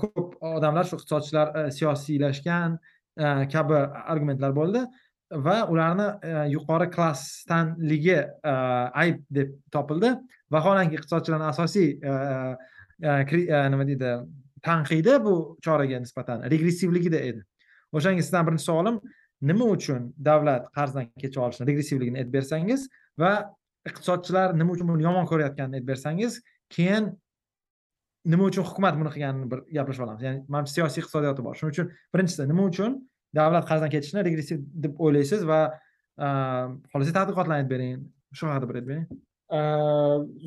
[0.02, 2.80] ko'p odamlar shu iqtisodchilar siyosiylashgan
[3.20, 3.76] E, kabi
[4.08, 4.86] argumentlar bo'ldi
[5.46, 8.54] va ularni e, yuqori klassdanligi e,
[9.04, 10.14] ayb deb topildi.
[10.52, 11.90] Vaholanki iqtisodchilarni asosiy
[13.02, 14.12] nima deydi
[14.64, 17.44] tanqidi bu choraga nisbatan regressivligida edi.
[17.92, 19.00] O'shanga sizdan birinchi savolim
[19.42, 22.88] nima uchun davlat qarzdan kecha olishni regressivligini aytib bersangiz
[23.20, 23.32] va
[23.90, 26.40] iqtisodchilar nima uchun buni yomon ko'rayotganini aytib bersangiz
[26.76, 27.12] keyin
[28.26, 30.22] nima uchun hukumat buni qilganini bir gaplashib olamiz.
[30.28, 31.56] Ya'ni mana siyosiy iqtisodiyoti bor.
[31.60, 33.00] Shuning uchun birinchisi nima uchun?
[33.36, 35.60] Davlat qarzdan ketishni regressiv deb o'ylaysiz va
[36.20, 38.06] xohlasangiz tadqiqotlarni aytib bering.
[38.38, 39.06] Shu haqida bir aytib bering.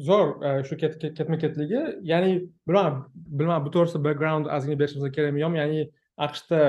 [0.09, 0.79] Zo'r shu
[1.19, 1.83] ketma ketligi.
[2.13, 2.33] Ya'ni
[2.69, 3.03] bilmadim
[3.41, 5.81] bilmadim bu to'g'risida background ozgina berishimiz kerakmi yo'qmi ya'ni
[6.27, 6.61] aqshda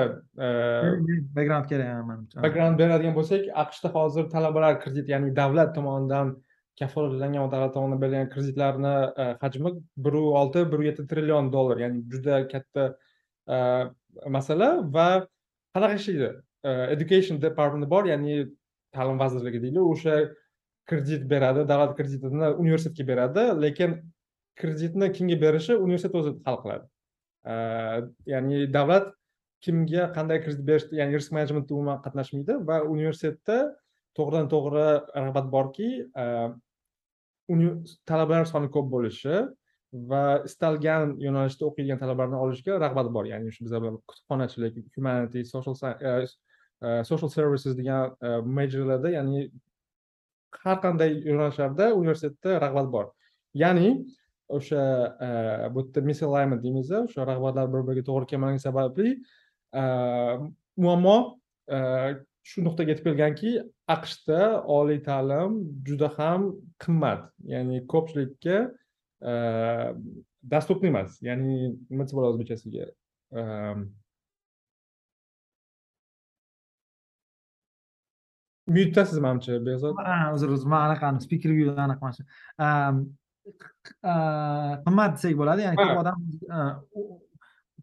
[1.36, 6.34] background kerak manimcha background beradigan bo'lsak aqshda hozir talabalar krediti ya'ni davlat tomonidan
[6.78, 9.72] kafolatlangan va davlat tomonidan berilgan kreditlarni e, hajmi
[10.06, 11.80] bir olti bir yetti trillion dollar.
[11.84, 12.84] Ya'ni juda katta
[13.48, 13.56] e,
[14.36, 15.06] masala va
[15.74, 16.30] qanaqa ishlaydi
[16.64, 18.46] e, education departmenti bor ya'ni
[18.96, 19.80] ta'lim vazirligi deydi.
[19.92, 20.18] O'sha
[20.90, 23.96] kredit beradi davlat kreditini universitetga beradi lekin
[24.60, 26.86] kreditni kimga berishi universitet o'zi hal qiladi.
[28.32, 29.12] Ya'ni davlat
[29.64, 33.58] kimga qanday kredit berish ya'ni risk menejmentda umuman qatnashmaydi va universitetda
[34.18, 34.86] to'g'ridan to'g'ri
[35.24, 35.88] rag'bat borki
[38.06, 39.44] talabalar soni ko'p bo'lishi
[40.10, 43.24] va istalgan yo'nalishda o'qiydigan talabalarni olishga rag'bat bor.
[43.30, 43.80] Ya'ni shu bizda
[44.10, 46.26] kutubxonachilik humanities social e,
[46.86, 48.28] e, social services degan e,
[48.58, 49.46] majorlarda ya'ni
[50.64, 53.06] har qanday yo'nalishlarda universitetda rag'bat bor.
[53.54, 53.94] Ya'ni
[54.48, 54.82] o'sha
[55.74, 59.08] bu yerda misalignment deymiz o'sha rag'batlar bir biriga to'g'ri kelmagani sababli
[60.84, 61.16] muammo
[62.50, 63.56] shu nuqtaga yetib kelganki
[63.94, 66.50] aqshda oliy ta'lim juda ham
[66.82, 67.28] qimmat.
[67.52, 68.56] Ya'ni ko'pchilikka
[69.30, 69.34] e,
[70.42, 72.88] доступный emas ya'ni nima desa bo'ladi o'zbekchasiga?
[73.36, 73.86] Ehm,
[78.66, 79.94] myutdasiz manimcha behzod.
[80.34, 80.66] Uzr uzr.
[80.72, 82.12] Man anaqani speaker viewdan anaqa
[82.58, 82.70] a,
[84.84, 85.66] qimmat desak bo'ladi.
[85.66, 86.18] Ya'ni ko'p odam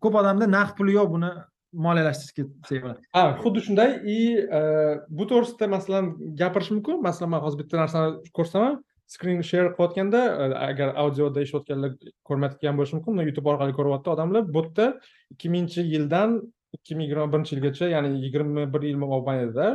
[0.03, 1.31] ko'p odamda naqd puli yo'q buni
[1.73, 3.91] moliyalashtirishga desak ha xuddi shunday.
[4.05, 4.19] И
[4.59, 4.61] e,
[5.09, 7.01] bu to'g'risida masalan gapirish mumkin.
[7.01, 11.95] Masalan man hozir bitta narsani ko'rsataman screen share qilayotganda e, agar audioda eshitayotganlar
[12.27, 14.43] ko'rmayotgan bo'lishi mumkin youtube orqali ko'ryapti odamlar.
[14.55, 14.85] Bu yerda
[15.33, 16.39] ikki minginchi yildan
[16.77, 19.67] ikki ming yigirma birinchi yilgacha ya'ni yigirma bir yil mobaynida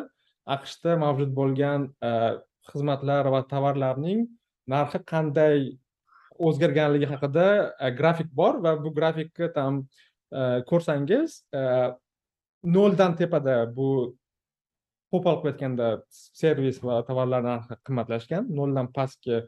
[0.57, 2.11] aqshda mavjud bo'lgan e,
[2.71, 4.27] xizmatlar va tovarlarning
[4.75, 5.59] narxi qanday
[6.49, 7.47] o'zgarganligi haqida
[8.01, 9.81] grafik bor va bu grafikni tam
[10.71, 11.43] ko'rsangiz
[12.77, 13.91] noldan tepada bu
[15.13, 19.41] qo'pol qilib aytganda servis va tovarlar narxi qimmatlashgan noldan pastki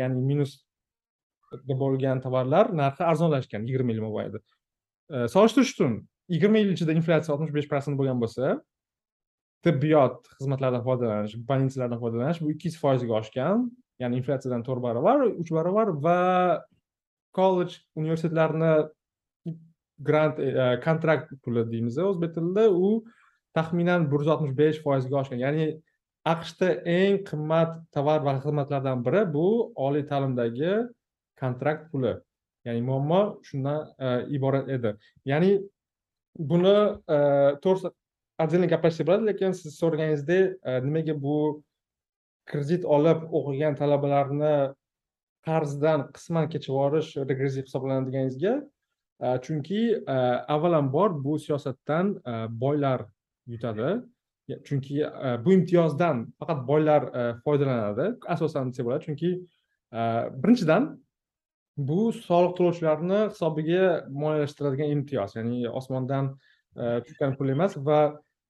[0.00, 5.98] ya'ni minusda bo'lgan tovarlar narxi arzonlashgan yigirma yil mobaynida solishtirish uchun
[6.34, 8.54] yigirma yil ichida inflyatsiya oltmish besh prosent bo'lgan bo'lsa
[9.66, 13.66] tibbiyot xizmatlaridan foydalanish больницаlardan foydalanish bu ikki yuz foizga oshgan
[14.02, 16.18] ya'ni inflyatsiyadan to'rt barobar uch barobar va
[17.38, 18.72] kollej universitetlarni
[20.00, 22.90] grant e, e, kontrakt puli deymiz o'zbek tilida u
[23.56, 25.42] taxminan bir yuz oltmish besh foizga oshgan.
[25.44, 25.66] Ya'ni
[26.32, 29.46] aqshda eng qimmat tovar va xizmatlardan biri bu
[29.86, 30.72] oliy ta'limdagi
[31.42, 32.14] kontrakt puli.
[32.66, 34.94] Ya'ni muammo shundan e, iborat edi.
[35.32, 35.52] Ya'ni
[36.52, 36.76] buni
[37.16, 37.18] e,
[37.64, 37.94] to'g'risi
[38.42, 41.38] отдельно gaplashsak bo'ladi lekin siz so'raganingizdek nimaga bu
[42.50, 44.54] kredit olib o'qigan talabalarni
[45.46, 48.54] qarzdan qisman kechib yuborish regressiv hisoblanadi deganingizga
[49.20, 50.12] Э, chunki э,
[50.48, 53.02] avvalambor bu siyosatdan э, boylar
[53.46, 54.02] yutadi.
[54.64, 55.04] Chunki
[55.44, 57.02] bu imtiyozdan faqat boylar
[57.44, 58.18] foydalanadi.
[58.26, 59.28] Asosan desa bo'ladi chunki
[60.42, 60.88] birinchidan
[61.76, 63.84] bu soliq to'lovchilarni hisobiga
[64.22, 66.32] moliyalashtiradigan imtiyoz ya'ni osmondan
[66.76, 68.00] e, tushgan pul emas va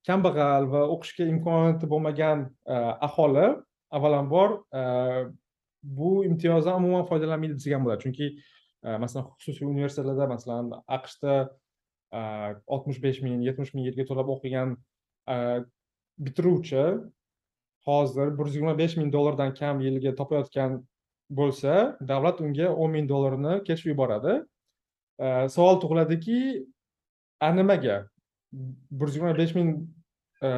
[0.08, 2.74] kambag'al va o'qishga imkoniyati bo'lmagan e,
[3.08, 3.46] aholi
[3.90, 4.82] avvalambor e,
[5.82, 8.02] bu imtiyozdan umuman foydalanmaydi desak ham bo'ladi.
[8.06, 8.26] Chunki
[8.82, 11.34] Э, masalan xususiy universitetlarda masalan aqshda
[12.12, 12.20] э,
[12.66, 14.76] oltmish besh ming yetmish ming yilga to'lab o'qigan
[15.28, 15.36] e,
[16.26, 16.84] bitiruvchi
[17.86, 20.78] hozir bir yuz yigirma besh ming dollardan kam yiliga topayotgan
[21.40, 21.74] bo'lsa
[22.12, 24.34] davlat unga o'n ming dollarni kechib yuboradi.
[25.24, 26.40] E, savol tug'iladiki
[27.40, 27.96] a nimaga
[28.52, 29.70] bir yuz yigirma besh ming
[30.42, 30.48] e,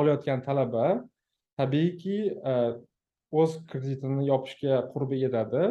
[0.00, 0.86] olayotgan talaba
[1.56, 2.18] tabiiyki
[2.50, 2.54] e,
[3.30, 5.64] o'z kreditini yopishga qurbi yetadi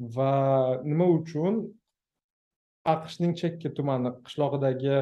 [0.00, 1.62] va nima uchun?
[2.86, 4.98] Aqshning chekka tumani qishlog'idagi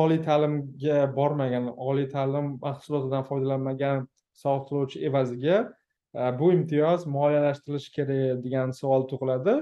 [0.00, 4.06] oliy ta'limga bormagan oliy ta'lim mahsulotidan foydalanmagan
[4.42, 5.56] soliq to'lovchi evaziga
[6.14, 9.56] e, bu imtiyoz moliyalashtirilishi kerak degan savol tug'iladi.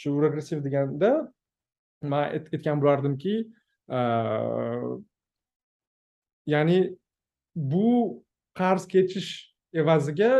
[0.00, 1.10] Shu regressiv deganda
[2.02, 3.34] man aytgan bo'lardimki
[3.98, 4.00] e,
[6.54, 6.78] ya'ni
[7.56, 8.22] bu
[8.54, 9.30] qarz kechish
[9.74, 10.30] evaziga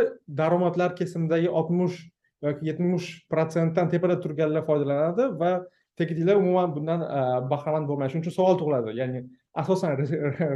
[0.41, 1.97] daromadlar kesimidagi oltmish
[2.45, 5.51] yoki yetmish prosentdan tepada turganlar foydalanadi va
[5.97, 7.21] tegadilar umuman bundan e,
[7.51, 8.93] bahramand bo'lmaydi shuning uchun savol tug'iladi.
[8.99, 9.23] Ya'ni
[9.61, 9.97] asosan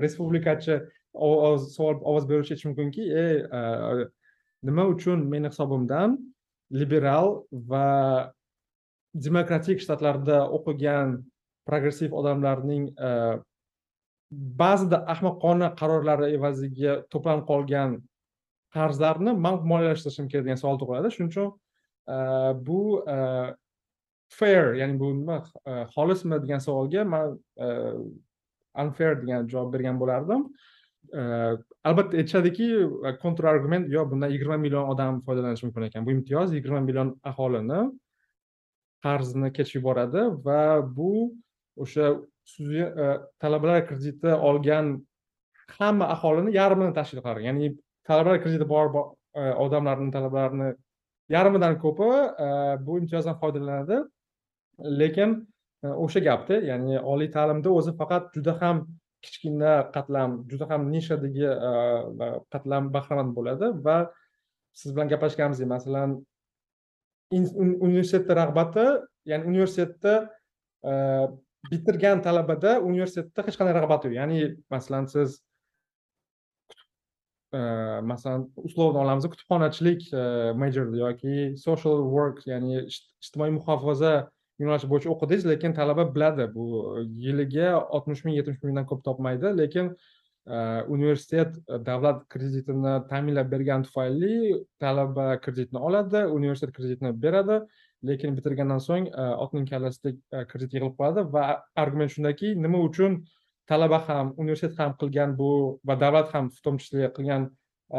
[0.05, 0.77] respublikachi
[1.13, 3.61] ovoz savol ovoz beruvchi aytishi mumkinki ey e,
[4.69, 6.19] nima uchun meni hisobimdan
[6.81, 7.33] liberal
[7.71, 7.87] va
[9.27, 11.17] demokratik shtatlarda o'qigan
[11.67, 13.09] progressiv odamlarning e,
[14.61, 17.97] ba'zida ahmoqona qarorlari evaziga to'planib qolgan
[18.75, 21.11] qarzlarni man moliyalashtirishim kerak degan savol tug'iladi.
[21.15, 21.49] Shuning uchun
[22.67, 23.03] bu
[24.29, 25.43] fair ya'ni bu nima
[25.95, 27.39] xolismi degan savolga man
[28.83, 30.41] unfair degan javob bergan bo'lardim
[31.89, 32.67] albatta aytishadiki
[33.23, 37.81] kontrargument yo'q bundan yigirma million odam foydalanishi mumkin ekan bu imtiyoz yigirma million aholini
[39.05, 40.61] qarzini kechib yuboradi va
[40.97, 41.11] bu
[41.83, 42.05] o'sha
[43.41, 44.85] talabalar krediti olgan
[45.79, 47.67] hamma aholini yarmini tashkil qiladi ya'ni
[48.07, 48.87] talabalar krediti bor
[49.65, 50.69] odamlarni talabalarni
[51.29, 52.09] yarmidan ko'pi
[52.45, 52.47] e,
[52.85, 53.97] bu imtiyozdan foydalanadi.
[55.01, 55.29] Lekin
[55.83, 58.87] e, o'sha gapda ya'ni oliy ta'limda o'zi faqat juda ham
[59.25, 61.71] kichkina qatlam juda ham nishadagi e,
[62.53, 63.97] qatlam bahramand bo'ladi va
[64.73, 66.19] siz bilan gaplashganimizdek masalan
[67.87, 68.85] universitetni rag'bati
[69.31, 70.13] ya'ni universitetda
[71.71, 74.13] bitirgan talabada universitetda hech qanday rag'bat yo'q.
[74.19, 74.37] Ya'ni
[74.73, 75.39] masalan siz
[77.53, 84.29] masalan условно olamiz kutubxonachilik e, major majorda yoki social work ya'ni ijtimoiy muhofaza
[84.61, 86.47] yo'nalishi bo'yicha o'qidingiz lekin talaba biladi.
[86.55, 86.65] Bu
[87.25, 89.91] yiliga oltmish ming yetmish mingdan ko'p topmaydi lekin
[90.47, 90.57] e,
[90.95, 97.59] universitet e, davlat kreditini ta'minlab bergani tufayli talaba kreditni oladi universitet kreditni beradi
[98.03, 99.11] lekin bitirgandan so'ng
[99.43, 100.15] otning kallasidek
[100.49, 101.43] kredit yig'ilib qoladi va
[101.75, 103.21] argument shundaki nima uchun
[103.71, 105.51] talaba ham universitet ham qilgan bu
[105.87, 107.43] va davlat ham в том числе qilgan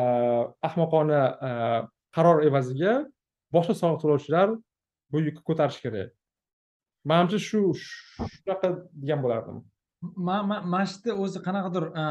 [0.01, 0.03] e,
[0.69, 1.51] ahmoqona e,
[2.17, 2.95] qaror evaziga
[3.55, 4.49] boshqa soliq to'lovchilar
[5.13, 6.11] bu yukni ko'tarishi kerak.
[7.11, 8.69] Manimcha shu shunaqa
[9.03, 9.59] degan bo'lardim.
[10.29, 12.05] Man mana shu yerda o'zi qanaqadir e,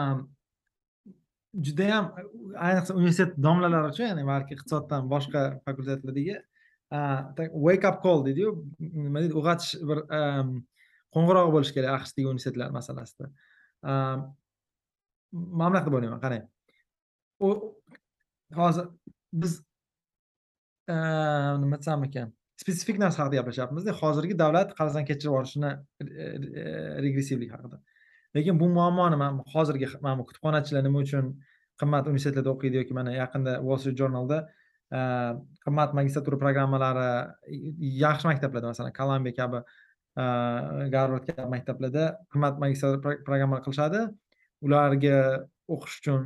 [1.67, 2.05] judayam
[2.67, 6.35] ayniqsa universitet domlalari uchun ya'ni balki iqtisoddan boshqa fakultetlardagi
[7.67, 9.99] wake up call deydiyu nima deydi uyg'otish bir
[11.15, 13.29] qo'ng'iroq bo'lishi kerak aqshdagi universitetlar masalasida.
[13.81, 14.35] Um,
[15.31, 16.43] mana bunaqa deb o'ylayman qarang
[17.45, 17.49] u
[18.59, 18.85] hozir
[19.43, 19.53] biz
[21.63, 25.71] nima desam ekan spesifik narsa haqida gaplashyapmizda hozirgi davlat qarzdan kechirib yuborishini
[27.05, 27.79] regressivlik haqida
[28.37, 31.31] lekin bu muammoni man hozirgi mana bu kutubxonachilar nima uchun
[31.81, 34.41] qimmat universitetlarda o'qiydi yoki mana yaqinda wall street journalda
[35.65, 37.09] qimmat magistratura programmalari
[38.05, 39.63] yaxshi maktablarda masalan kolumbiya kabi
[40.15, 44.01] garvard kabi maktablarda qimmat magistratura pro- programmalar qilishadi.
[44.65, 45.17] Ularga
[45.73, 46.19] o'qish uchun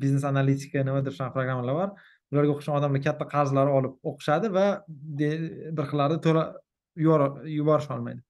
[0.00, 1.90] biznes analitika nimadir shunaqa programmalar bor.
[2.32, 4.66] Ularga o'qish uchun odamlar katta qarzlar olib o'qishadi va
[5.20, 6.44] bir xillarni to'la
[7.04, 8.20] yubor- yuborish olmaydi.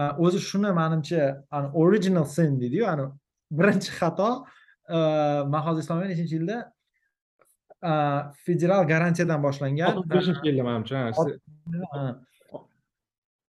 [0.00, 1.22] A, o'zi shuni manimcha
[1.56, 3.04] ani original sin deydiyu ani
[3.58, 4.28] birinchi xato
[5.66, 6.58] hozir eslolmayman nechinchi yilda
[8.46, 9.96] federal garantiyadan boshlangan.
[9.96, 10.96] Oltmish beshinchi yilda manimcha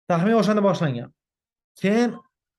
[0.09, 1.11] taxmin o'shanda boshlangan.
[1.83, 2.15] Keyin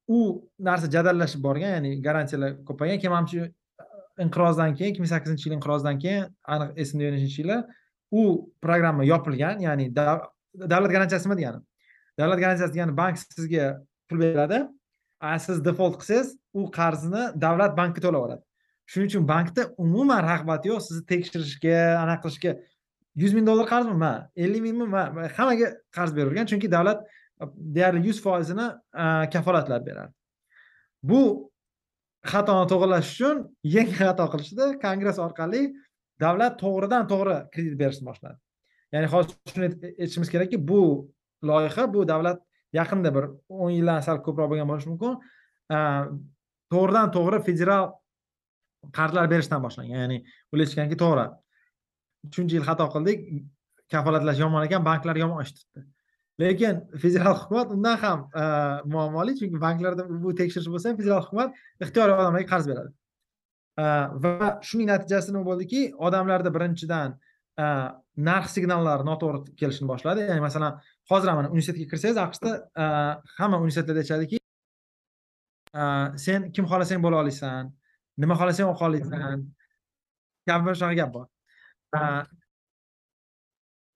[0.07, 0.19] u
[0.59, 2.99] narsa jadallashib borgan ya'ni garantiyalar ko'paygan.
[3.01, 3.49] Keyin manimcha
[4.25, 7.57] inqirozdan keyin ikki ming sakkizinchi yil inqirozdan keyin aniq esimda yo'q nechinchi yili
[8.11, 8.23] u
[8.61, 11.61] programma yopilgan ya'ni davlat garantiyasi nima degani?
[12.19, 13.65] Davlat garantiyasi degani bank sizga
[14.09, 14.59] pul beradi
[15.45, 18.43] siz default qilsangiz u qarzni davlat bankka to'lab yuboradi
[18.91, 22.51] shuning uchun bankda umuman rag'bat yo'q sizni tekshirishga anaqa qilishga.
[23.21, 23.95] Yuz ming dollar qarzmi?
[24.03, 24.13] Ma.
[24.35, 24.85] Ellik mingmi?
[24.87, 25.03] Ma.
[25.15, 27.03] Ma hammaga qarz beravergan chunki davlat
[27.75, 28.67] deyarli yuz foizini
[29.03, 30.13] e, kafolatlab beradi.
[31.03, 31.51] Bu
[32.31, 33.43] xatoni to'g'irlash uchun
[33.75, 34.65] yangi xato qilishdi.
[34.83, 35.61] Kongress orqali
[36.23, 38.37] davlat to'g'ridan to'g'ri kredit berishni boshladi.
[38.93, 39.67] Ya'ni hozir shuni
[40.01, 40.81] aytishimiz kerakki bu
[41.49, 42.39] loyiha bu davlat
[42.79, 45.19] yaqinda bir o'n yildan sal ko'proq bo'lgan bo'lishi mumkin.
[45.75, 45.77] E,
[46.73, 47.91] to'g'ridan to'g'ri federal
[48.97, 49.99] qarzlar berishdan boshlangan.
[50.03, 50.17] Ya'ni
[50.51, 51.27] ular aytishganki to'g'ri.
[52.33, 53.19] Shuncha yil xato qildik
[53.91, 55.85] kafolatlash yomon ekan banklar yomon ish tutdi.
[56.39, 58.43] Lekin federal hukumat undan ham e,
[58.93, 62.91] muammoli chunki banklarda bu tekshirish bo'lsa ham federal hukumat ixtiyoriy odamlarga qarz beradi.
[63.83, 63.85] E,
[64.23, 67.17] va shuning natijasi nima bo'ldiki odamlarda birinchidan
[67.63, 67.65] e,
[68.29, 70.27] narx signallari noto'g'ri kelishni boshladi.
[70.29, 70.79] Ya'ni masalan
[71.11, 72.51] hozir ham mana universitetga kirsangiz aqshda
[73.39, 74.37] hamma universitetlarda aytishadiki
[76.25, 77.73] sen kim xohlasang bo'la olasan
[78.23, 79.45] nima xohlasang o'qiy olasan
[80.49, 81.25] kabi shunaqa gap bor.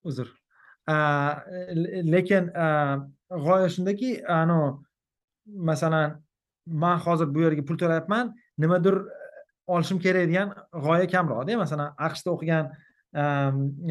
[0.09, 0.40] Uzr.
[0.89, 0.93] Э,
[2.03, 2.97] lekin э,
[3.29, 4.79] g'oya shundaki anavi
[5.45, 6.23] masalan
[6.65, 9.27] man hozir bu yerga pul to'layapman nimadir e,
[9.67, 12.71] olishim kerak degan g'oya kamroqda masalan aqshda o'qigan
[13.13, 13.23] e,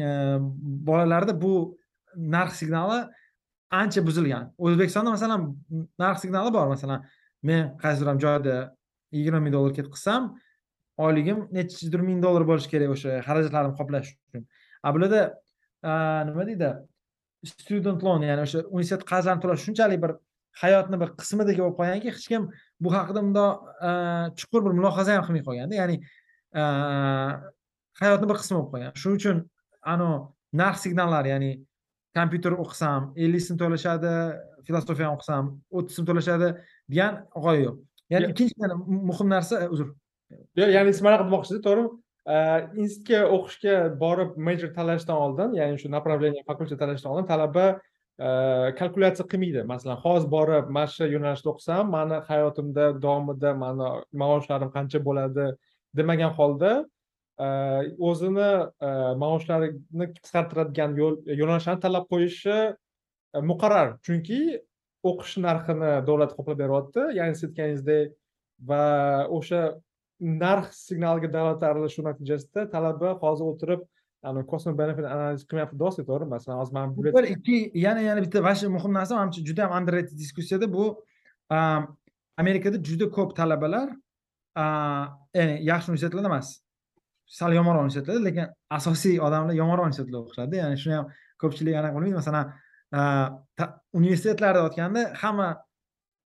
[0.05, 0.07] e,
[0.87, 1.77] bolalarda bu
[2.15, 2.99] narx signali
[3.71, 4.51] ancha buzilgan.
[4.57, 5.55] O'zbekistonda masalan
[5.99, 6.67] narx signali bor.
[6.67, 7.05] Masalan
[7.43, 8.55] men qaysidir ham joyda
[9.11, 10.35] yigirma ming dollar ketqizsam
[10.97, 14.43] oyligim nechidir ming dollar bo'lishi kerak o'sha xarajatlarimni qoplash uchun.
[14.83, 15.21] A bularda
[15.83, 16.71] nima deydi?
[17.51, 20.11] Student loan ya'ni o'sha universitet qarzlarini to'lash shunchalik bir
[20.61, 22.43] hayotni bir qismidek bo'lib qolganki hech kim
[22.83, 23.55] bu haqida bundoq
[24.39, 25.95] chuqur bir mulohaza ham qilmay qolganda ya'ni
[28.01, 29.37] hayotni bir qismi bo'lib qolgan shuning uchun
[29.93, 30.17] anavi
[30.61, 31.51] narx signallari ya'ni
[32.17, 34.11] kompyuter o'qisam ellik so'm to'lashadi
[34.67, 35.43] filosofiya o'qisam
[35.77, 36.47] o'ttiz so'm to'lashadi
[36.91, 37.13] degan
[37.43, 37.77] g'oya yo'q.
[38.13, 38.53] Ya'ni Ya- ikkinchi
[39.09, 39.87] muhim narsa uzr.
[40.75, 41.89] Ya'ni siz manaqa demoqchisiz to'g'rimi
[42.27, 47.79] institutga o'qishga borib major tanlashdan oldin ya'ni shu направление fakultet tanlashdan oldin talaba
[48.77, 54.99] kalkulyatsiya qilmaydi masalan hozir borib mana shu yo'nalishda o'qisam mani hayotimda davomida mani maoshlarim qancha
[55.07, 55.45] bo'ladi
[55.97, 56.71] demagan holda
[58.09, 58.51] o'zini
[59.23, 62.57] maoshlarini qisqartiradigan yo'l yo'nalishlarni tanlab qo'yishi
[63.51, 64.41] muqarrar chunki
[65.09, 68.13] o'qish narxini davlat qoplab beryapti ya'ni siz aytganingizdek
[68.69, 68.83] va
[69.37, 69.61] o'sha
[70.21, 73.81] narx signaliga davlat aralashuvi natijasida talaba hozir o'tirib
[74.51, 75.75] cost benefit analiz qilmayapti.
[75.81, 79.61] Deyapsiz to'g'rimi masalan hozir man bir ikki yana yana bitta shu muhim narsa manimcha juda
[79.65, 80.83] ham underrated diskussiyada bu
[82.41, 83.87] amerikada juda ko'p talabalar
[85.37, 86.47] ya'ni yaxshi universitetlarda emas
[87.39, 88.45] sal yomonroq universitetlarda lekin
[88.77, 90.55] asosiy odamlar yomonroq universitetlarda o'qishadi.
[90.61, 91.07] Ya'ni shuni ham
[91.41, 92.45] ko'pchilik anaqa qilmaydi masalan
[93.99, 95.47] universitetlarda o'tganda hamma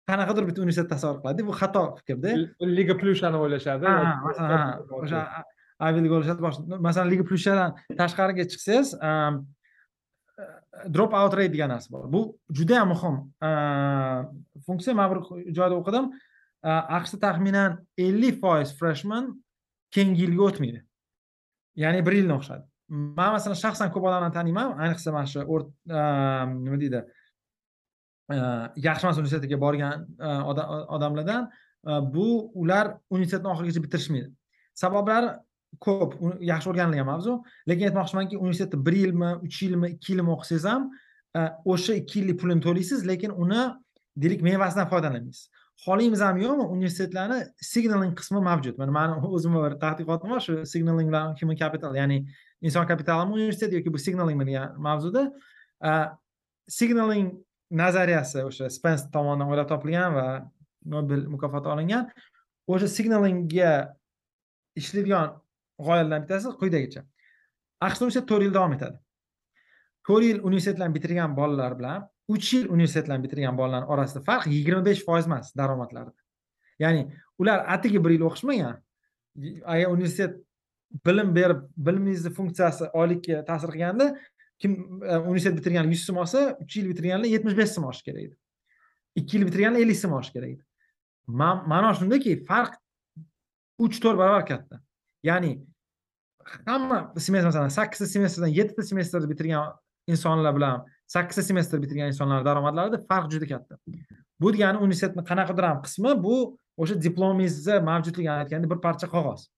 [0.09, 1.41] qanaqadir bitta universitet tasavvur qiladi.
[1.47, 2.31] Bu xato fikrda.
[2.77, 3.85] Liga plyushani o'ylashadi.
[4.27, 4.61] Masalan
[4.99, 5.21] o'sha
[6.13, 8.87] bo'lishadi boshqa masalan liga plyusdan tashqariga chiqsangiz
[10.95, 12.05] drop out rate degan narsa bor.
[12.13, 12.21] Bu
[12.57, 13.15] juda yam muhim
[14.65, 15.19] funksiya man bir
[15.57, 16.05] joyda o'qidim
[16.97, 17.71] aqshda taxminan
[18.07, 19.23] ellik foiz freshman
[19.95, 20.79] keyingi yilga o'tmaydi.
[21.83, 22.63] Ya'ni bir yilni o'qishadi
[23.19, 25.39] man masalan shaxsan ko'p odamlarni taniyman ayniqsa mana shu
[26.65, 26.99] nima deydi
[28.29, 30.07] yaxshi emas universitetga borgan
[30.89, 31.49] odamlardan.
[32.13, 34.29] Bu ular universitetni oxirigacha bitirishmaydi.
[34.73, 35.33] Sabablari
[35.79, 37.41] ko'p yaxshi o'rganilgan mavzu.
[37.67, 40.91] Lekin aytmoqchimanki universitetda bir yilmi uch yilmi ikki yilmi o'qisangiz ham
[41.65, 43.61] o'sha ikki yillik pulini to'laysiz lekin uni
[44.17, 45.49] deylik mevasidan foydalanmaysiz.
[45.85, 46.65] Xohlaymiz ham yo'qmi?
[46.75, 48.77] Universitetlarni signaling qismi mavjud.
[48.77, 52.25] Mana mani o'zimni bir tadqiqotim bor shu signaling bilan human capital ya'ni
[52.61, 55.23] inson kapitalimi universitet yoki bu signalingmi degan mavzuda
[56.67, 57.33] signaling
[57.81, 60.27] nazariyasi o'sha spens tomonidan o'ylab topilgan va
[60.95, 62.09] nobel mukofoti olingan
[62.73, 63.71] o'sha signalingga
[64.81, 65.33] ishlaydigan
[65.85, 67.01] g'oyalardan bittasi quyidagicha.
[67.85, 68.97] Aqshda universitet to'rt yil davom etadi.
[70.07, 75.03] To'rt yil universitetlarni bitirgan bolalar bilan uch yil universitetlarni bitirgan bolalarni orasida farq yigirma besh
[75.07, 76.19] foiz emas daromadlarida
[76.83, 77.03] ya'ni
[77.41, 78.79] ular atigi bir yil o'qishmagan.
[79.73, 80.33] Agar universitet
[81.05, 84.07] bilim berib bilimingizni funksiyasi oylikka ta'sir qilganda
[84.63, 88.23] kim e, universitet bitirgan yuz so'm olsa uch yil bitirganlar yetmish besh so'm olishi kerak
[88.27, 88.35] edi.
[89.19, 90.63] Ikki yil bitirganlar ellik so'm olishi kerak edi.
[91.27, 92.77] Ma'no shundaki farq
[93.85, 94.79] uch to'rt barobar katta.
[95.29, 95.51] Ya'ni
[96.65, 99.75] hamma semestr masalan sakkizta semestrdan yettita semestrni bitirgan
[100.07, 103.79] insonlar bilan sakkizta semestr bitirgan insonlar daromadlarida farq juda katta.
[104.39, 106.37] Bu degani universitetni qanaqadir ham qismi bu
[106.77, 109.49] o'sha diplomingizni mavjudligini aytganda bir parcha qog'oz.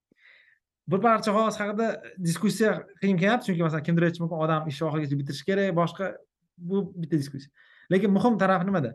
[0.87, 1.87] Bir parcha qog'oz haqida
[2.27, 2.71] diskussiya
[3.01, 6.11] qiyin kelyapti chunki masalan kimdir aytishi mumkin odam ishni oxirigacha bitirishi kerak boshqa
[6.57, 7.51] bu bitta diskussiya.
[7.91, 8.91] Lekin muhim taraf nimada?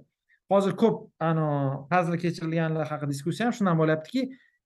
[0.50, 0.96] Hozir ko'p
[1.94, 4.22] hazil kechirilganlar haqida diskussiya ham shundan bo'lyaptiki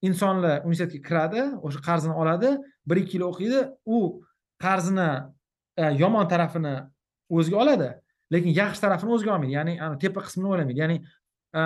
[0.08, 2.50] insonlar universitetga kiradi o'sha qarzini oladi
[2.88, 3.60] bir ikki yil o'qiydi
[3.96, 3.98] u
[4.64, 5.10] qarzini
[5.76, 6.74] e, yomon tarafini
[7.36, 7.90] o'ziga oladi
[8.32, 9.52] lekin yaxshi tarafini o'ziga olmaydi.
[9.58, 10.80] Ya'ni tepa qismini o'ylamaydi.
[10.82, 10.96] Ya'ni
[11.60, 11.62] e,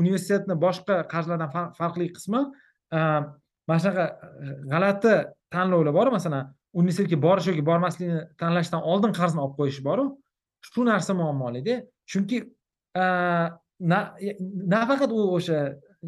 [0.00, 2.44] universitetni boshqa qarzlardan farqli qismi
[2.92, 3.00] e,
[3.70, 4.04] mana shunaqa
[4.44, 5.14] e, g'alati
[5.54, 6.48] tanlovlar bor masalan
[6.80, 10.06] universitetga borish yoki bormaslikni tanlashdan oldin qarzni olib qo'yish boru
[10.70, 11.76] shu narsa muammolida
[12.12, 12.38] chunki
[13.02, 14.30] e, e,
[14.74, 15.60] nafaqat u o'sha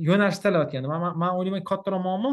[0.09, 0.88] yo'nalish tanlayotganda
[1.22, 2.33] man o'ylayman kattaroq muammo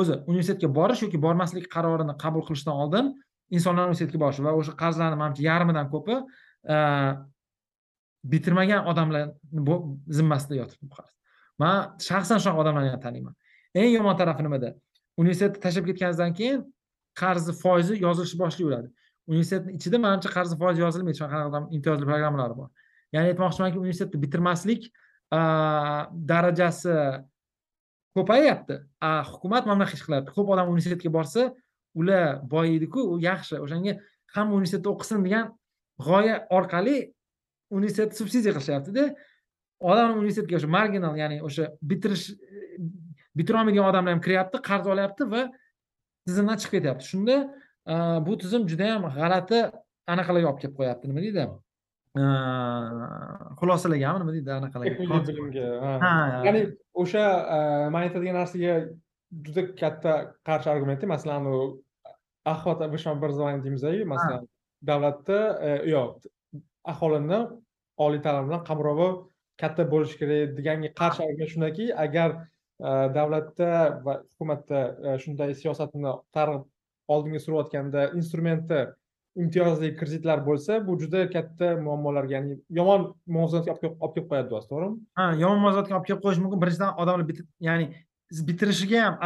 [0.00, 3.12] o'zi universitetga borish yoki bormaslik qarorini qabul qilishdan oldin
[3.56, 6.14] insonlar universitetga borishi va o'sha qarzlarni manimcha yarmidan ko'pi
[8.32, 9.32] bitirmagan odamlarni
[10.18, 11.10] zimmasida yotibdi bu qarz.
[11.62, 11.74] Man
[12.08, 13.34] shaxsan shunaqa odamlarni ham taniyman
[13.74, 14.74] eng yomon tarafi nimada
[15.20, 16.62] universitetni tashlab ketganingizdan keyin
[17.20, 18.88] qarzni foizi yozilishni boshlayveradi.
[19.30, 21.18] Universitetni ichida manimcha qarzni foizi yozilmaydi.
[21.20, 22.68] Shunaqa imtiyozli programmalar bor.
[23.14, 24.88] Ya'ni aytmoqchimanki universitetni bitirmaslik
[26.30, 26.94] darajasi
[28.16, 28.74] ko'payyapti
[29.30, 31.42] hukumat mana bunaqa ish qilyapti ko'p odam universitetga borsa
[32.00, 33.60] ular boyiydiku u yaxshi.
[33.64, 33.96] O'shanga
[34.34, 35.54] hamma universitetda o'qisin degan
[36.06, 36.96] g'oya orqali
[37.70, 39.04] universitetni subsidiya qilishyaptida.
[39.90, 42.26] Odam universitetga o'sha marginal ya'ni o'sha bitirish
[43.38, 45.42] bitirolmaydigan odamlar ham kiryapti qarz olyapti va
[46.26, 47.04] tizimdan chiqib ketyapti.
[47.12, 47.36] Shunda
[48.26, 49.60] bu tizim judayam g'alati
[50.12, 51.04] anaqalarga olib kelib qo'yapti.
[51.10, 51.44] Nima deydi?
[53.60, 54.18] Xulosalaganmi?
[54.22, 54.94] Nima deydi anaqalarga
[55.28, 55.66] bilimga
[56.46, 56.62] ya'ni
[57.02, 57.24] o'sha
[57.94, 58.74] man aytadigan narsaga
[59.46, 60.12] juda katta
[60.48, 61.56] qarshi argumentda masalan u
[62.54, 62.78] охват
[63.16, 64.42] образования deymizu masalan
[64.90, 65.38] davlatda
[65.94, 66.10] yo'q
[66.92, 67.40] aholini
[68.04, 69.08] oliy ta'lim bilan qamrovi
[69.62, 72.28] katta bo'lishi kerak deganga qarshi argument shundaki agar
[72.80, 73.70] davlatda
[74.04, 76.64] va hukumatda shunday siyosatni targ'ib
[77.08, 78.80] oldinga surayotganda instrumenti
[79.36, 84.98] imtiyozli kreditlar bo'lsa bu juda katta muammolarga ya'ni yomon muvozanatga olib kelib qo'yadi deyapsiz to'g'rimi
[85.18, 87.88] ha yomon muvozanatga olib kelib qo'yishi mumkin birinchidan odamlar ya'ni
[88.48, 89.16] bitirishiga ham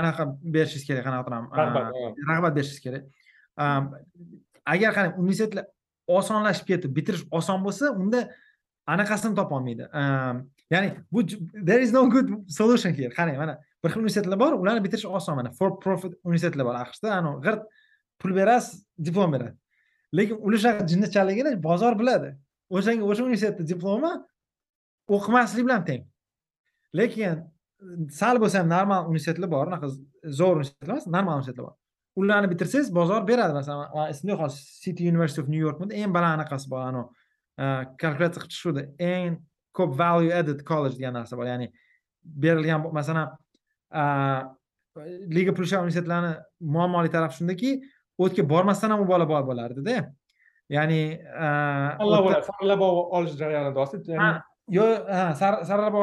[0.00, 1.46] anaqa berishingiz kerak qanaqadir ham
[2.30, 3.04] rag'bat berishingiz kerak
[4.74, 5.66] agar qarang universitetlar
[6.18, 8.24] osonlashib ketib bitirish oson bo'lsa unda
[8.94, 9.88] anaqasini topolmaydi
[10.70, 11.22] ya'ni bu
[11.66, 13.10] there is no good solution here.
[13.10, 15.50] Qarang mana bir xil universitetlar bor ularni bitirish oson mana.
[15.50, 17.62] For profit universitetlar bor aqshda anavi g'irt
[18.18, 19.56] pul berasiz diplom beradi.
[20.14, 22.36] Lekin ular shunaqa bozor biladi.
[22.70, 24.12] O'shanga o'sha universitetni diplomi
[25.08, 26.02] o'qimaslik bilan teng.
[26.94, 27.44] Lekin
[28.10, 29.88] sal bo'lsa ham normal universitetlar bor unaqa
[30.40, 31.76] zo'r universitetlar emas normal universitetlar bor.
[32.20, 33.52] Ularni bitirsangiz bozor beradi.
[33.60, 37.06] Masalan esimda yo'q hozir city university of new yorkmidi eng baland anaqasi bor anavi
[37.62, 39.38] uh, kalkulyatsiya qilib chiqishuvdi eng
[39.78, 41.70] ko'p value added college degan narsa bor ya'ni
[42.44, 43.26] berilgan masalan
[45.36, 46.32] liga plyusha universitetlarni
[46.76, 47.70] muammoli tarafi shundaki
[48.24, 49.96] o'tga bormasdan ham u bola boy bo'lardida
[50.76, 51.00] ya'ni
[52.50, 52.80] saralab
[53.18, 54.34] olish jarayonida
[54.78, 54.90] yo'q
[55.70, 55.94] saralab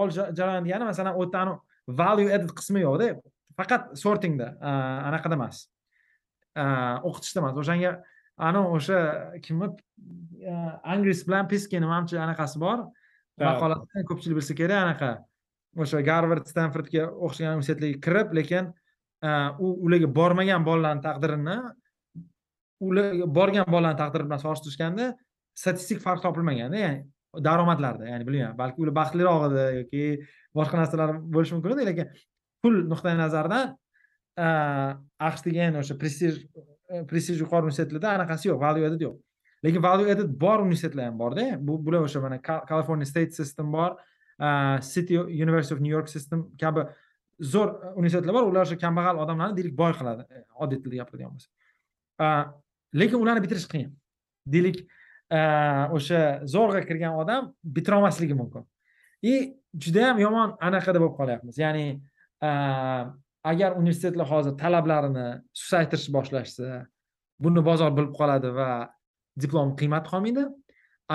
[0.00, 1.58] olish jarayoni degani masalan u yerda
[2.02, 3.08] value added qismi yo'qda
[3.58, 4.46] faqat sortingda
[5.08, 5.66] anaqada emas.
[7.08, 7.58] O'qitishda emas.
[7.62, 7.90] O'shanga
[8.48, 8.98] anavi o'sha
[9.44, 9.68] kimni
[10.94, 12.86] angris bilan piskini manimcha anaqasi bor.
[13.40, 15.10] Maqolasini ko'pchilik bilsa kerak anaqa.
[15.82, 18.72] O'sha garvard stanfordga o'xshagan universitetlarga kirib lekin
[19.64, 21.56] u ularga bormagan bolalarni taqdirini
[22.82, 23.06] ular
[23.38, 25.06] borgan bolalarni taqdiri bilan solishtirishganda
[25.62, 30.02] statistik farq topilmaganda ya'ni daromadlarda ya'ni bilmayman balki ular baxtliroq edi yoki
[30.58, 32.10] boshqa narsalar bo'lishi mumkin edi lekin
[32.64, 33.72] pul nuqtai nazaridan
[35.28, 36.42] aqsh degan o'sha prestij
[36.92, 39.16] E, prestij yuqori universitetlarda anaqasi yo'q value added yo'q.
[39.64, 43.96] Lekin value added bor universitetlar ham borda bu bular o'sha mana california state system bor
[44.40, 44.48] e,
[44.92, 46.86] city university of new york system kabi
[47.54, 52.60] zo'r universitetlar bor ular o'sha kambag'al odamlarni deylik boy qiladi e, oddiy tilda gapiradigan bo'lsak
[52.94, 53.90] lekin ularni bitirish qiyin.
[54.46, 54.82] Deylik
[55.96, 56.22] o'sha
[56.54, 58.66] zo'rg'a kirgan odam bitirolmasligi mumkin.
[59.22, 61.58] И judayam yomon anaqada bo'lib qolyapmiz.
[61.58, 61.86] Ya'ni
[63.50, 65.28] agar universitetlar hozir talablarini
[65.60, 66.86] susaytirish boshlashsa
[67.44, 68.70] buni bozor bilib qoladi va
[69.42, 70.44] diplom qiymati qolmaydi.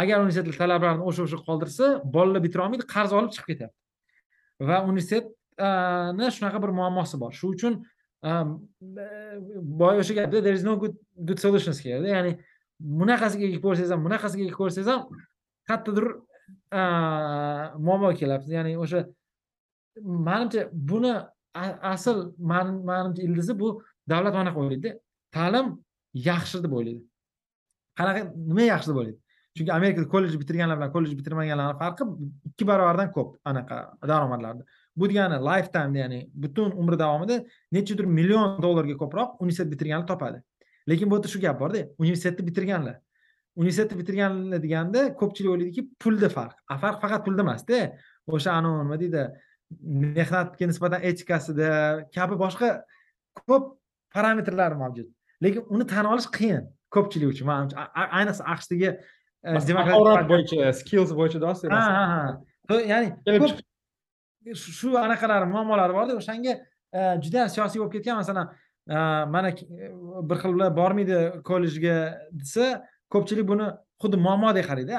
[0.01, 3.73] Agar universitetlar talablarini o'sha o'sha qoldirsa bolalar bitira olmaydi qarz olib chiqib ketadi
[4.69, 7.31] va universitetni shunaqa bir muammosi bor.
[7.39, 7.73] Shuning uchun
[9.81, 10.95] boya o'sha gapda there is no good
[11.27, 12.01] good solutions here.
[12.15, 12.31] ya'ni
[12.99, 15.01] bunaqasiga egib ko'rsangiz ham bunaqasiga egib ko'rsangiz ham
[15.69, 16.05] qayerdadir
[17.87, 18.99] muammoga kelyapsiz ya'ni o'sha
[20.27, 20.61] manimcha
[20.91, 21.13] buni
[21.53, 24.99] asl manimcha ildizi bu davlat mana anaqa o'ylaydida
[25.31, 25.77] ta'lim
[26.13, 27.03] yaxshi deb o'ylaydi.
[27.99, 29.19] Qanaqa nima yaxshi deb o'ylaydi?
[29.57, 32.03] Chunki amerikada kollej bitirganlar bilan kollej bitirmaganlarni farqi
[32.49, 33.77] ikki barobardan ko'p anaqa
[34.11, 34.63] daromadlarda
[34.95, 37.37] bu degani lifetime ya'ni butun umri davomida
[37.71, 40.37] nechadir million dollarga ko'proq universitet bitirganlar topadi.
[40.89, 42.95] Lekin bu yerda shu gap borda universitetni bitirganlar.
[43.55, 46.55] Universitetni bitirganlar deganda ko'pchilik o'ylaydiki pulda farq.
[46.73, 47.77] A farq faqat pulda emasda.
[48.27, 49.23] O'sha anavi nima deydi?
[50.17, 51.69] Mehnatga nisbatan etikasida
[52.15, 52.69] kabi boshqa
[53.39, 53.63] ko'p
[54.15, 55.07] parametrlar mavjud.
[55.43, 56.63] Lekin uni tan olish qiyin
[56.95, 57.75] ko'pchilik uchun manimcha
[58.19, 58.89] ayniqsa aqshdagi
[59.79, 61.37] mahorat bo'yicha skills bo'yicha
[61.75, 62.21] ha ha ha.
[62.91, 63.07] Ya'ni
[64.55, 66.53] shu anaqalar muammolari borda o'shanga
[67.23, 68.47] judayam siyosiy bo'lib ketgan masalan
[69.35, 69.49] mana
[70.29, 71.17] bir xillar bormaydi
[71.49, 71.95] kollejga
[72.39, 72.65] desa
[73.13, 73.67] ko'pchilik buni
[74.01, 74.93] xuddi muammodek qaraydi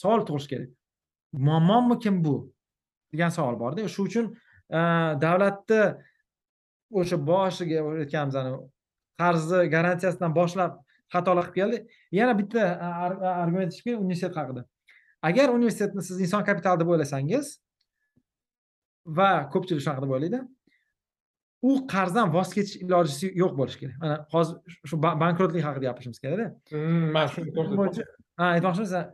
[0.00, 0.68] savol tug'ilishi kerak.
[1.48, 2.34] Muammomi kim bu
[3.12, 4.32] degan savol borda shu uchun
[5.24, 5.82] davlatni
[7.00, 8.36] o'sha boshiga aytganimiz
[9.20, 10.72] qarzni garantiyasidan boshlab
[11.14, 11.78] xatolar qilib keldi.
[12.12, 12.62] Yana bitta
[13.42, 14.64] argument aytish kerak universitet haqida.
[15.22, 17.56] Agar universitetni siz inson kapitali deb o'ylasangiz
[19.18, 20.42] va ko'pchilik shunaqa deb o'ylaydi
[21.62, 23.96] u qarzdan voz kechish ilojisi yo'q bo'lishi kerak.
[24.02, 26.46] Mana hozir shu bankrotlik haqida gapirishimiz kerakda.
[26.70, 27.54] Hmm, man shuni
[28.36, 29.04] ha aytmoqchimisan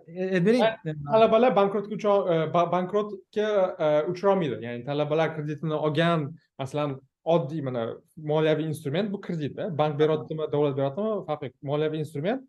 [0.47, 0.65] bering
[1.13, 2.37] talabalar bankrotga e,
[2.75, 3.49] bankrotga
[3.87, 7.83] e, uchrolmaydi ya'ni talabalar kreditini olgan masalan oddiy mana
[8.17, 11.55] moliyaviy instrument bu kreditda bank beryaptimi davlat beryaptimi farqi yo'q.
[11.63, 12.43] Moliyaviy instrument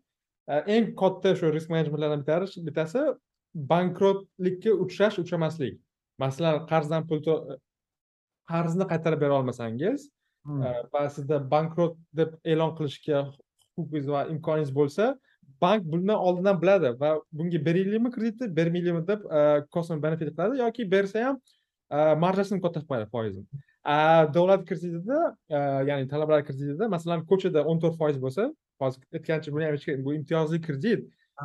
[0.48, 2.24] eng katta shu risk menejmentlardan
[2.68, 3.02] bittasi
[3.54, 5.78] bankrotlikka uchrash uchramaslik.
[6.18, 7.22] Masalan qarzdan pul
[8.50, 10.08] qarzni qaytarib bera olmasangiz
[10.46, 10.62] hmm.
[10.92, 13.22] va sizda bankrot deb e'lon qilishga
[13.76, 15.14] huquqingiz va imkoningiz bo'lsa
[15.62, 19.20] bank bundan oldindan biladi va bunga beraylikmi kreditni bermaylikmi deb
[19.74, 21.40] cost benefit qiladi yoki bersa ham
[22.24, 23.46] marjasini katta qilib qo'yadi foizini
[24.36, 25.18] davlat kreditida
[25.90, 28.48] ya'ni talabalar kreditida masalan ko'chada o'n to'rt foiz bo'lsa
[28.82, 31.00] hozir aytgancha buni ham bu imtiyozli kredit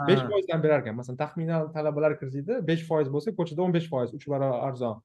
[0.07, 4.13] besh foizdan berar ekan masalan taxminan talabalar krediti besh foiz bo'lsa ko'chada o'n besh foiz
[4.17, 5.01] uch barobar arzon.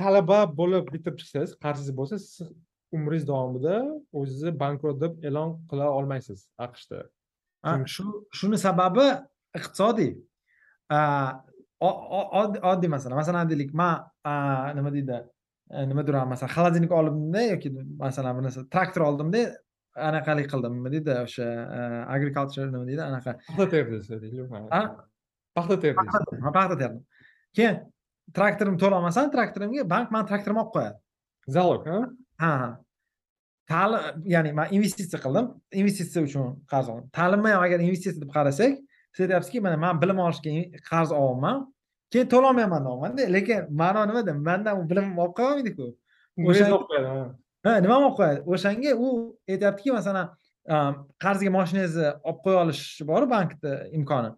[0.00, 2.52] Talaba bo'lib bitirib chiqsangiz qarzingiz bo'lsa siz
[2.96, 3.76] umringiz davomida
[4.18, 7.04] o'zingizni bankrot deb e'lon qila olmaysiz aqshda
[7.94, 8.04] shu
[8.38, 9.06] shuni sababi
[9.58, 10.10] iqtisodiy
[11.80, 14.04] oddiy masala masalan deylik man
[14.76, 15.18] nima deydi
[15.90, 17.68] nimadir masalan xolodilnik oldimda yoki
[18.04, 19.42] masalan bir narsa traktor oldimda
[20.08, 20.72] anaqalik qildim.
[20.78, 21.46] Nima deydi o'sha
[22.14, 23.36] agriculture nima deydi anaqa.
[23.48, 24.80] Paxta a
[25.56, 25.76] paxta
[26.44, 27.02] Ha, paxta terdim
[27.56, 27.80] keyin
[28.34, 30.98] traktorimni to'lamasam traktorimga bank mani traktorimni olib qo'yadi.
[31.90, 31.98] Ha?
[32.42, 32.68] Ha ha
[33.72, 35.46] ta'lim ya'ni man investitsiya qildim.
[35.82, 37.06] Investitsiya uchun qarz oldim.
[37.18, 38.72] Ta'limni ham agar investitsiya deb qarasak
[39.14, 40.50] siz aytyapsizki mana man bilim olishga
[40.90, 41.56] qarz olyapman
[42.12, 45.36] keyin to'lolmayman deyapmanda lekin ma'no nimada mandan u bilimimni olib
[46.50, 46.70] O'sha-
[47.66, 47.72] ha.
[47.84, 48.38] Nima olib qo'yadi?
[48.52, 49.08] O'shanga u
[49.52, 50.26] aytyaptiki masalan
[51.24, 54.30] qarzga moshinangizni olib qo'ya olish boru bankni imkoni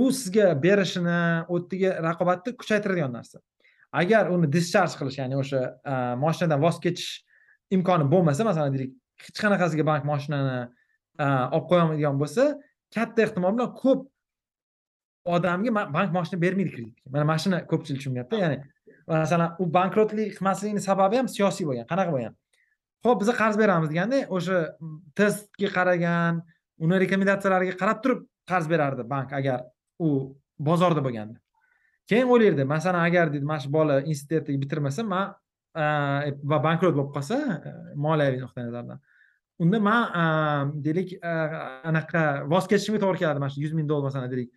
[0.00, 1.18] u sizga berishini
[1.52, 3.38] u yerdaga raqobatni kuchaytiradigan narsa.
[4.00, 5.60] Agar uni discharge qilish ya'ni o'sha
[6.24, 7.10] moshinadan voz kechish
[7.76, 8.92] imkoni bo'lmasa masalan deylik
[9.24, 10.56] hech qanaqasiga bank moshinani
[11.56, 12.44] olib qo'yolmaydigan bo'lsa
[12.94, 14.00] katta ehtimol bilan ko'p
[15.34, 18.58] odamga bank moshina bermaydi kreditga mana mana shuni ko'pchilik tushunmayapti ya'ni
[19.06, 21.86] masalan u bankrotlik qilmasligini sababi ham siyosiy bo'lgan.
[21.90, 22.34] Qanaqa bo'lgan?
[23.04, 24.58] Ho'p biza qarz beramiz deganda o'sha
[25.18, 26.42] testga qaragan
[26.84, 28.20] uni rekomendatsiyalariga qarab turib
[28.50, 29.64] qarz berardi bank agar
[29.98, 30.08] u
[30.58, 31.38] bozorda bo'lganda.
[32.10, 35.34] Keyin o'ylardi masalan agar deydi mana shu bola institutni bitirmasa man
[35.74, 37.38] va bankrot bo'lib qolsa
[38.06, 39.00] moliyaviy nuqtai nazardan
[39.62, 44.50] unda man deylik anaqa voz kechishimga to'g'ri keladi mana shu yuz ming dollar masalan deylik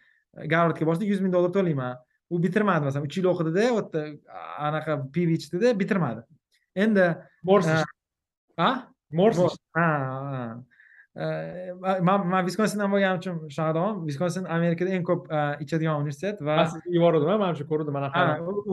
[0.51, 1.95] garvardga borsa yuz ming dollar to'layman
[2.29, 4.01] u bitirmadi masalan uch yil o'qidida u yerda
[4.69, 6.25] anaqa piv ichdida bitirmadi
[6.85, 7.05] endi
[7.43, 7.75] morse
[8.57, 8.69] a
[9.19, 9.47] morse
[9.77, 9.87] ha
[11.15, 13.35] man man viskonsindan bo'lganim uchun
[13.75, 17.93] deyman viskonsin amerikada eng ko'p eh, ichadigan universitet va man sizga yubordim mana shu ko'rdim
[17.97, 18.25] mana ha,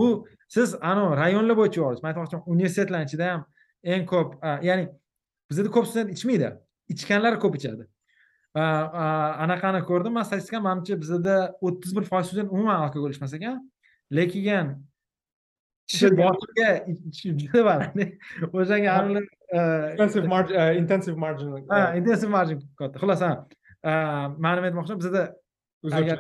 [0.05, 0.25] u-
[0.57, 3.45] siz anavi rayonlar bo'yicha yuborasiz man aytmoqchiman universitetlarni ichida ham
[3.95, 4.85] eng ko'p eh, ya'ni
[5.51, 6.49] bizada ko'p student ichmaydi
[6.95, 7.85] ichganlar ko'p ichadi
[8.57, 8.65] Va,
[9.03, 11.37] eh, anaqani ko'rdim man statistikani manimcha bizada
[11.67, 13.61] o'ttiz bir foiz student umuman alkogol ichmas ekan
[14.19, 14.67] lekin
[15.91, 17.99] kishi boshiga ichishi juda baland
[18.59, 22.99] o'shanga eh, intensive margin uh, intensive margin ha intensiv margin katta.
[23.03, 23.33] Xullas ha
[24.45, 25.23] man nima aytmoqchiman bizada
[26.01, 26.19] agar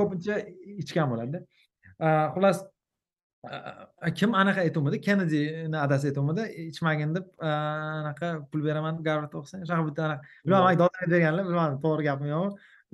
[0.00, 0.34] ko'pincha
[0.82, 1.40] ichgan bo'ladida
[2.02, 2.58] Eh, xullas
[4.18, 9.84] kim anaqa aytuvmidi kennedini adasi aytuvmidi ichmagin deb anaqa pul beraman deb garvardda o'qisang shunaqa
[9.88, 12.50] bitta anaqa bilmadim dodani berganlar bilmadim to'g'ri gapmi yo'qmi.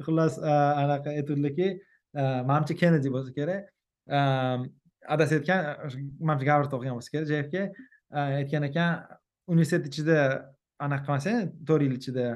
[0.09, 0.36] Xullas
[0.82, 1.68] anaqa aytuvdiki
[2.51, 3.70] manimcha kennedi bo'lsa kerak.
[4.18, 4.59] Eh,
[5.14, 5.61] adasi aytgan
[6.28, 7.28] manimcha garvardda o'qigan bo'lsa kerak.
[7.32, 7.55] Jfk
[8.41, 8.91] aytgan ekan
[9.49, 10.18] universitet ichida
[10.84, 12.26] anaqa qilmasang to'rt yil ichida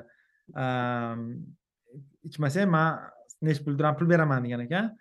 [2.29, 3.01] ichmasang man
[3.43, 4.93] necha pul pul beraman degan ekan.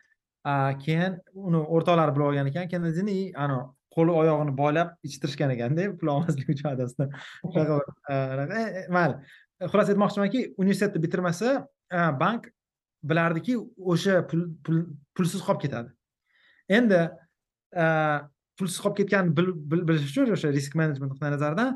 [0.84, 2.68] Keyin uni o'rtoqlari bilib olgan ekan.
[2.74, 3.60] Kennedini ani
[3.96, 7.12] qo'li oyog'ini boylab ichtirishgan ekanda pul olmaslik uchun adasidan
[7.54, 7.80] shunaqa
[8.16, 11.56] anaqa, e, e, mayli xullas aytmoqchimanki universitetni bitirmasa
[12.22, 12.48] bank
[13.12, 13.58] bilardiki
[13.94, 14.88] o'sha pul pul-
[15.18, 15.92] pulsiz qolib ketadi.
[16.78, 17.02] Endi
[18.58, 21.76] pulsiz qolib ketganini bil- bil- bilish uchun o'sha risk menejment nuqtai nazaridan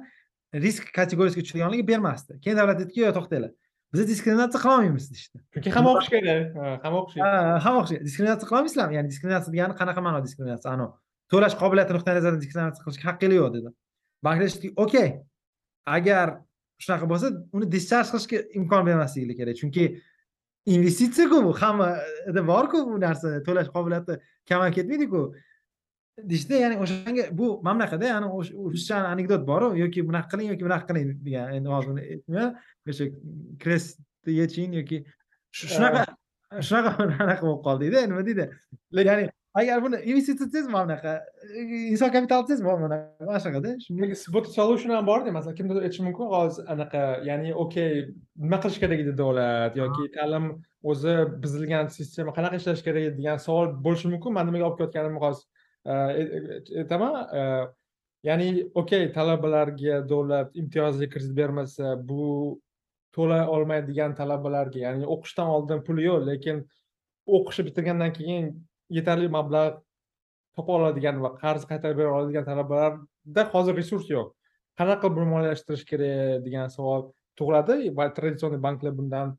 [0.64, 2.40] risk kategoriyasiga tushadiganligi bermasdi.
[2.44, 3.52] Keyin davlat aytdiki yo to'xtanglar
[3.94, 5.38] biz diskriminatsiya qilolmaymiz deyishdi.
[5.54, 6.56] Chunki hamma o'qish kerak.
[6.60, 7.36] Ha, hamma o'qish kerak.
[7.36, 10.74] Ha, hamma o'xshaydi diskriminatsiya qilolmaysizlarmi ya'ni diskriminatsiya degani qanaqa ma'no diskriminatsiya?
[10.76, 10.94] Anavi
[11.32, 13.70] to'lash qobiliyati nuqtai nazaridan diskriminatsiya qilishga haqqinglar yo'q dedi.
[14.26, 15.10] Bank aytishdiki okey
[15.98, 16.28] agar
[16.84, 19.56] shunaqa bo'lsa uni discharge qilishga imkon bermasliginglar kerak.
[19.62, 19.84] Chunki
[20.76, 23.28] investitsiyaku bu hammada borku bu narsa.
[23.48, 25.22] To'lash qobiliyati kamayib ketmaydiku
[26.18, 30.88] deyishdi ya'ni o'shanga bu bunaqada ya'ni o'sha ruschani anekdot boru yoki bunaqa qiling yoki bunaqa
[30.90, 31.94] qiling degan endi hozir
[32.90, 33.06] o'sha
[33.64, 34.98] krestni yeching yoki
[35.58, 36.06] shu- shunaqa
[36.68, 36.92] shunaqa.
[37.26, 38.46] anaqa bo'lib qoldida nima deydi?
[39.10, 39.26] Ya'ni
[39.60, 41.14] agar buni investitsiya desangiz mana bunaqa
[41.94, 42.98] inson kapitali desangiz mana
[43.28, 47.90] mana shunaqada shunga bu solution ham borda masalan kimdir aytishi mumkin hozir anaqa ya'ni okey
[48.46, 50.46] nima qilish kerak edi davlat yoki ta'lim
[50.92, 51.14] o'zi
[51.44, 55.46] buzilgan sistema qanaqa ishlashi kerak edi degan savol bo'lishi mumkin man nimaga olib kelayotganimni hozir
[55.86, 57.16] aytaman
[58.26, 58.48] ya'ni
[58.82, 62.60] okey talabalarga davlat imtiyozli kredit bermasa bu
[63.16, 66.64] to'lay olmaydigan talabalarga ya'ni o'qishdan oldin puli yo'q lekin
[67.38, 68.50] o'qishni bitirgandan keyin
[68.98, 69.78] yetarli mablag'
[70.56, 74.34] topa oladigan va qarz qaytarib bera oladigan talabalarda hozir resurs yo'q
[74.80, 77.10] qanaqa qilib buni moliyalashtirish kerak degan savol
[77.40, 79.38] tug'iladi va traditsion banklar bundan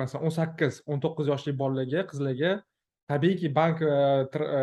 [0.00, 2.52] masalan o'n sakkiz o'n to'qqiz yoshli bolalarga qizlarga
[3.08, 3.96] tabiiyki bank e,
[4.60, 4.62] e,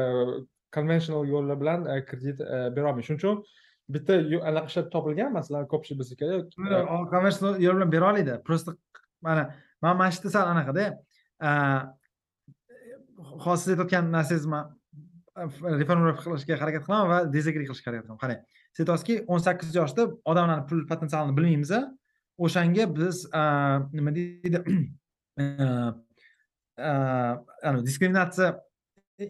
[0.76, 2.39] conventional yo'llar bilan e, kredit
[2.76, 3.08] berolmaydi.
[3.08, 3.44] Shuning uchun
[3.89, 4.14] bitta
[4.50, 8.76] anaqa ishlab topilgan masalan ko'pchilik bilsa kerak eh, yo'l bilan bera oladi просто
[9.22, 9.44] mana
[9.82, 10.86] man mana shu yerda sal anaqada
[13.46, 14.64] hozir siz aytayotgan narsangizni man
[15.82, 18.22] reforma qilishga harakat qilaman va dezagri qilishga harakat qilaman.
[18.24, 18.39] Qarang
[18.76, 21.72] siz aytyapsizki o'n sakkiz yoshda odamlarni pul potensialini bilmaymiz
[22.46, 23.16] o'shanga biz
[23.98, 24.58] nima deydi
[27.88, 28.49] diskriminatsiya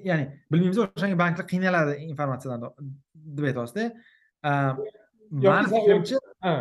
[0.09, 2.69] ya'ni bilmaymiz o'shanga banklar qiynaladi informatsiyadan
[3.37, 3.89] deb aytyapsizda
[4.43, 4.75] Ah,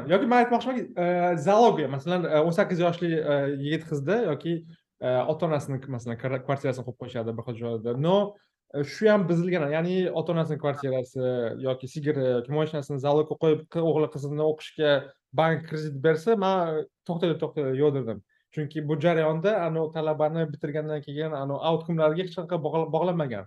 [0.09, 4.55] Yoki man aytmoqchimanki e, zalogiya masalan e, o'n sakkiz yoshli e, yigit qizda yoki
[5.03, 8.15] ota onasini masalan kvartirasini qo'yib qo'yishadi bir xil joyda но
[8.93, 11.33] shu ham buzilgan ya'ni ota onasini kvartirasi
[11.67, 14.93] yoki sigiri yoki moshinasini zalogga qo'yib o'g'li qizini o'qishga
[15.43, 18.23] bank kredit bersa man to'xtanglar to'xtanglar yo'q dedim
[18.55, 22.57] chunki bu jarayonda anavi talabani bitirgandan keyin anavi outcomelarga hech qanaqa
[22.95, 23.45] bog'lanmagan.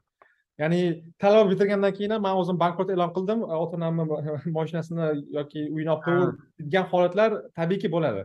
[0.61, 0.79] Ya'ni
[1.23, 4.03] talaba bitirgandan keyin ham man o'zim bankrot e'lon qildim ota onamni
[4.57, 6.31] moshinasini yoki uyini olib qo'yib
[6.67, 8.23] degan holatlar tabiiyki bo'ladi.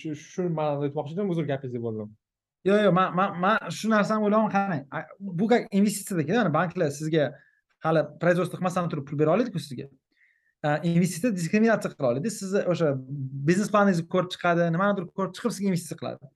[0.00, 2.12] Shu shu ma'noda aytmoqchi edim uzr gapingizga bo'ldim
[2.68, 4.82] yo'q yo'q man man man shu narsani o'ylayapman qarang
[5.40, 7.24] bu как investitsiyadagida banklar sizga
[7.84, 9.86] hali производство qilmasdan turib pul bera oladiku sizga
[10.64, 12.92] investitsiya diskriminatsiya qila oladi sizni o'sha
[13.48, 16.30] biznes planingizni ko'rib chiqadi nimanidir ko'rib chiqib sizga investitsiya qiladi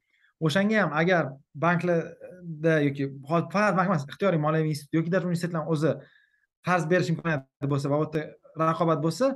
[0.47, 1.31] o'shanga ham agar
[1.65, 5.95] banklarda yoki faqat bank emas ixtiyoriy moliyaviy institut yoki даже universitetlarni o'zi
[6.69, 9.33] qarz berish imkoniyati bo'lsa va u yerda raqobat bo'lsa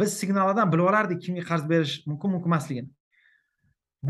[0.00, 2.88] biz signallardan bilib olardik kimga qarz berish mumkin mumkin emasligini.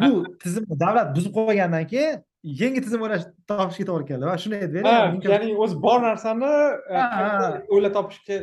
[0.01, 0.11] Bu
[0.43, 2.23] tizimni davlat buzib qo'ygandan keyin
[2.61, 6.53] yangi tizim o'ylash topishga to'g'ri keldi va shuni aytib ya'ni o'zi bor narsani
[6.99, 7.05] e,
[7.75, 8.41] o'ylab topishga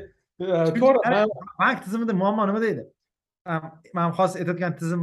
[0.81, 1.25] to'g'ri
[1.59, 2.83] bank tizimida muammo nimada edi
[3.93, 5.01] man hozir aytayotgan tizim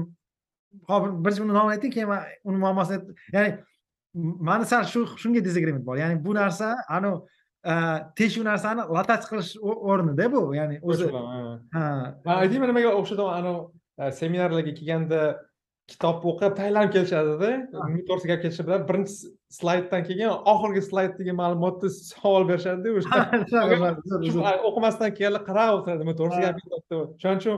[0.90, 3.50] hozir birinchi uni nomini ayting keyin man uni muammosini ya'ni
[4.14, 5.96] mani sal shu shunga disagreement bor.
[5.96, 7.18] Ya'ni bu narsa anavi
[7.64, 7.74] e,
[8.16, 10.54] teshuv narsani lotach qilish o'rnida bu.
[10.54, 11.10] Ya'ni o'zi
[11.74, 11.84] ha.
[12.24, 13.60] Aytaymi nimaga o'xshataman anavi
[13.98, 15.20] e, seminarlarga kelganda
[15.88, 19.14] kitob o'qib tayyorlanib kelishadida to'g'risida gap ketishi bilan birinchi
[19.58, 23.20] slayddan keyin oxirgi slayddagi ma'lumotni savol berishadida o'sha.
[24.68, 27.56] O'qimasdan kelganlar qarab o'tiradi nima to'g'risida gap o'shaning uchun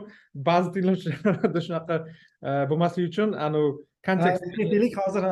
[0.49, 3.70] ba'zi tinglovchilarda shunaqa e, bo'lmasligi uchun anavi
[4.09, 5.26] kontekstlik hozir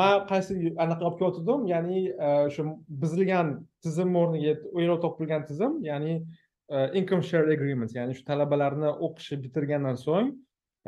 [0.00, 2.66] man qaysi anaqa olib kelyotgandim ya'ni e, o'sha
[3.04, 3.54] buzilgan
[3.86, 9.98] tizim o'rniga o'ylab topilgan tizim ya'ni e, income share agreement ya'ni shu talabalarni o'qishi bitirgandan
[10.04, 10.30] so'ng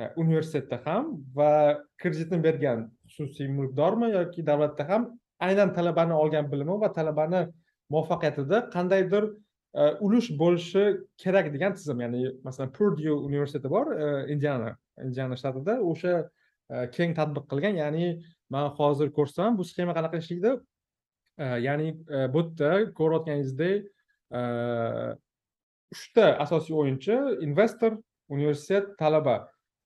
[0.00, 1.52] E, universitetda ham va
[2.00, 5.02] kreditni bergan xususiy mulkdormi yoki davlatda ham
[5.46, 7.42] aynan talabani olgan bilimi va talabani
[7.92, 9.26] muvaffaqiyatida qandaydir
[9.80, 10.84] e, ulush bo'lishi
[11.24, 14.70] kerak degan tizim ya'ni masalan purdyu universiteti bor e, indiana
[15.04, 16.14] indiana shtatida o'sha
[16.96, 18.06] keng tadbiq qilgan ya'ni
[18.54, 20.52] man hozir ko'rsam bu sxema qanaqa ishlaydi?
[21.66, 21.88] Ya'ni
[22.34, 23.88] bu yerda ko'rayotganingizdek
[25.94, 27.92] uchta asosiy o'yinchi investor
[28.36, 29.36] universitet talaba.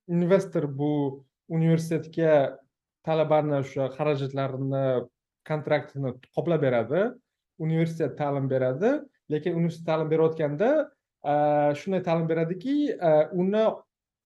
[0.09, 2.59] Investor bu universitetga
[3.05, 4.84] talabani o'sha xarajatlarini
[5.48, 7.02] kontraktini qoplab beradi
[7.59, 8.90] universitet ta'lim beradi
[9.30, 10.70] lekin universitet ta'lim berayotganda
[11.24, 11.32] e,
[11.80, 13.64] shunday ta'lim beradiki e, uni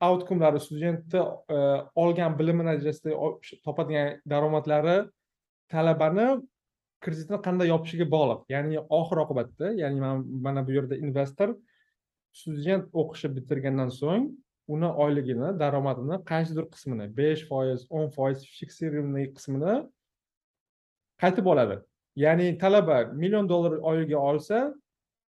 [0.09, 1.23] outcome'lari studentni
[1.57, 1.59] e,
[1.95, 3.17] olgan bilimi natijasida
[3.65, 4.99] topadigan daromadlari
[5.75, 6.29] talabani
[7.05, 8.45] kreditni qanday yopishiga bog'liq.
[8.55, 9.99] Ya'ni oxir oqibatda ya'ni
[10.47, 11.55] mana bu yerda investor
[12.41, 14.31] student o'qishni bitirgandan so'ng
[14.75, 19.77] uni oyligini daromadini qaysidir qismini besh foiz o'n foiz fiksirованный qismini
[21.23, 21.79] qaytib oladi.
[22.17, 24.75] Ya'ni talaba million dollar oyiga olsa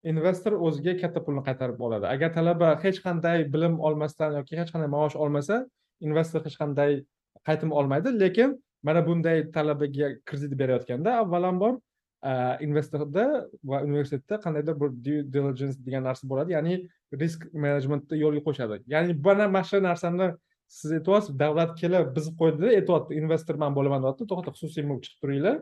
[0.04, 2.06] investor o'ziga katta pulni qaytarib oladi.
[2.14, 5.66] Agar talaba hech qanday bilim olmasdan yoki hech qanday maosh olmasa
[6.00, 7.04] investor hech qanday
[7.48, 8.14] qaytim olmaydi.
[8.20, 13.26] Lekin mana bunday talabaga kredit berayotganda avvalambor uh, investorda
[13.64, 16.56] va universitetda qandaydir bir due diligence degan narsa bo'ladi.
[16.56, 16.74] Ya'ni
[17.22, 20.30] risk menejmentni yo'lga qo'yishadi ya'ni mana mana shu narsani
[20.70, 24.26] siz aytyapsiz davlat kelib bizni qo'ydida aytyapti investor man bo'laman deyapti.
[24.30, 25.56] To'xta xususiy mulk chiqib turinglar.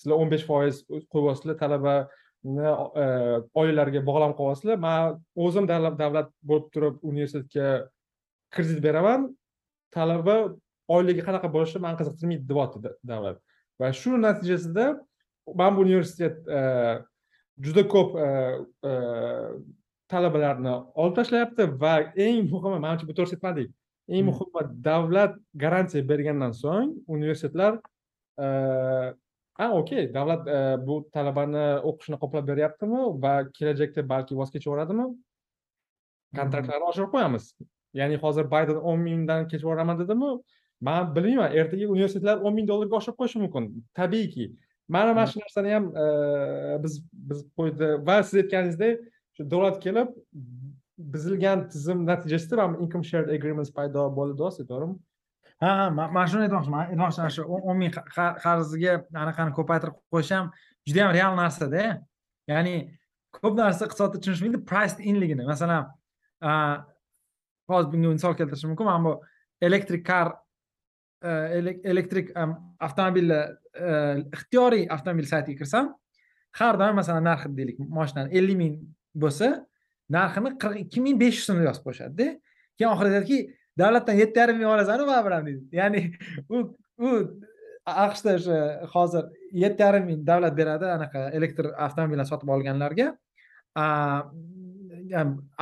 [0.00, 0.80] Sizlar o'n besh foiz
[1.12, 2.70] qo'yyapsizlar talabani
[3.02, 3.06] e,
[3.60, 7.68] oilalariga bog'lanib qolyapsizlar man o'zim davlat bo'lib turib universitetga
[8.56, 9.28] kredit beraman.
[9.96, 10.36] Talaba
[10.96, 13.42] oyligi qanaqa bo'lishi mani qiziqtirmaydi deyapti davlat.
[13.80, 14.86] Va shu natijasida
[15.60, 16.60] mana bu universitet e,
[17.64, 18.28] juda ko'p e,
[18.88, 18.92] e,
[20.12, 21.94] talabalarni olib tashlayapti va
[22.26, 23.68] eng muhimi manimcha bu to'g'risida aytmadik
[24.08, 24.30] eng hmm.
[24.30, 27.72] muhimi davlat garantiya bergandan so'ng universitetlar
[29.58, 30.42] ha okey davlat
[30.86, 35.06] bu talabani o'qishini qoplab beryaptimi va kelajakda balki voz kechaveradimi
[36.38, 37.48] kontraktlarni oshirib qo'yamiz.
[38.00, 40.30] Ya'ni hozir bayden o'n mingdan kechib yuboraman dedimi?
[40.88, 43.68] Man bilmayman ertaga universitetlar o'n ming dollarga oshirib qo'yishi mumkin.
[44.00, 44.48] Tabiiyki.
[44.88, 45.90] Mana mana shu narsani ham
[46.84, 47.00] biz
[47.30, 49.04] biz qo'ydi va siz aytganingizdek
[49.36, 50.08] shu davlat kelib
[51.14, 54.96] buzilgan tizim natijasida mana income shared agreements paydo bo'ldi to'g'rimi
[55.60, 56.90] ha ha man shuni aytmoqchiman.
[56.92, 57.92] Aytmoqchiman shu o'n ming
[58.44, 60.50] qarzga anaqani ko'paytirib qo'yish ham
[60.86, 61.84] juda yam real narsada
[62.52, 62.74] ya'ni
[63.36, 65.44] ko'p narsa iqtisodda tushunishmaydi price inligini.
[65.52, 65.90] Masalan
[67.70, 69.12] hozir bunga misol keltirishim mumkin mana bu
[69.68, 70.34] elektrik kar
[71.22, 71.30] e,
[71.92, 72.32] elektrik
[72.80, 73.92] avtomobillar e,
[74.36, 75.94] ixtiyoriy avtomobil saytiga kirsam
[76.60, 78.74] har doim masalan narxi deylik moshinani ellik ming
[79.22, 79.48] bo'lsa
[80.16, 82.26] narxini qirq ikki ming besh yuz so'mga yozib qo'yishadida.
[82.76, 83.38] Keyin oxirida aytadiki
[83.80, 86.00] davlatdan yetti yarim ming olasanu baribir ham deydi ya'ni
[86.54, 86.56] u
[87.06, 87.08] u
[88.06, 88.58] aqshda o'sha
[88.94, 89.24] hozir
[89.64, 93.06] yetti yarim ming davlat beradi anaqa elektr avtomobillarni sotib olganlarga.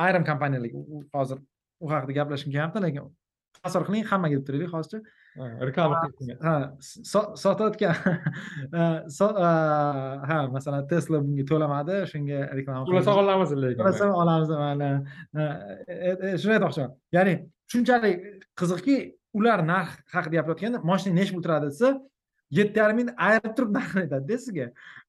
[0.05, 1.37] Ayrim kompaniyalarga u- hozir
[1.83, 3.03] u haqida gaplashgim kelyapti lekin
[3.63, 4.99] tasavvur qiling hammaga deb turaylik hozircha.
[5.37, 5.95] Reklama
[6.41, 7.95] ha so- sotayotgan.
[10.29, 14.49] Ha masalan tesla bunga to'lamadi shunga reklama to'lasa olamiz lekin to'lasa olamiz
[15.37, 15.43] Ha,
[15.87, 16.91] e- e- shuni aytmoqchiman.
[17.15, 17.33] Ya'ni
[17.71, 18.17] shunchalik
[18.59, 18.95] qiziqki
[19.37, 21.89] ular narx haqida gapirayotganda moshina nechi pul turadi desa
[22.57, 24.65] yetti yarim mingni ayirib turib narxini aytadida sizga.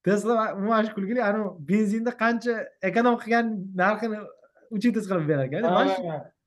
[0.07, 2.55] Tesla umuman shu kulgili anavi benzinni qancha
[2.89, 3.47] ekonom qilgan
[3.83, 4.19] narxini
[4.77, 5.95] учетать qilib berar ekan mana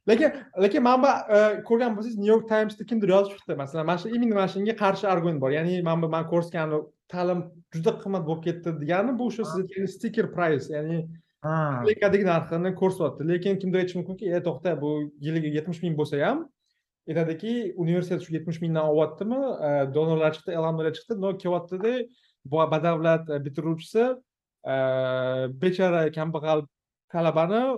[0.08, 0.32] lekin
[0.62, 3.56] lekin mana bu e, ko'rgan bo'lsangiz new york timesda kimdir yozib chiqdi.
[3.56, 5.52] Masalan mana shu именно mana shunga qarshi argument bor.
[5.52, 6.70] Ya'ni mana bu man ko'rsatgan
[7.14, 7.40] ta'lim
[7.74, 10.98] juda qimmat bo'lib ketdi degani bu o'sha siz aytgan sticker price ya'ni
[11.46, 11.56] ha.
[11.84, 13.28] Amerikadagi narxini ko'rsatyapti.
[13.32, 14.92] Lekin kimdir aytishi mumkinki e to'xta bu
[15.26, 16.46] yiliga yetmish ming bo'lsa ham
[17.10, 17.54] aytadiki
[17.84, 19.42] universitet shu yetmish mingdan olyaptimi?
[19.68, 21.14] E, donorlar chiqdi e'lonlar chiqdi.
[21.24, 21.94] Но kelyaptida
[22.52, 24.04] bu badavlat e, bitiruvchisi
[25.62, 26.66] bechora kambag'al
[27.14, 27.78] talabani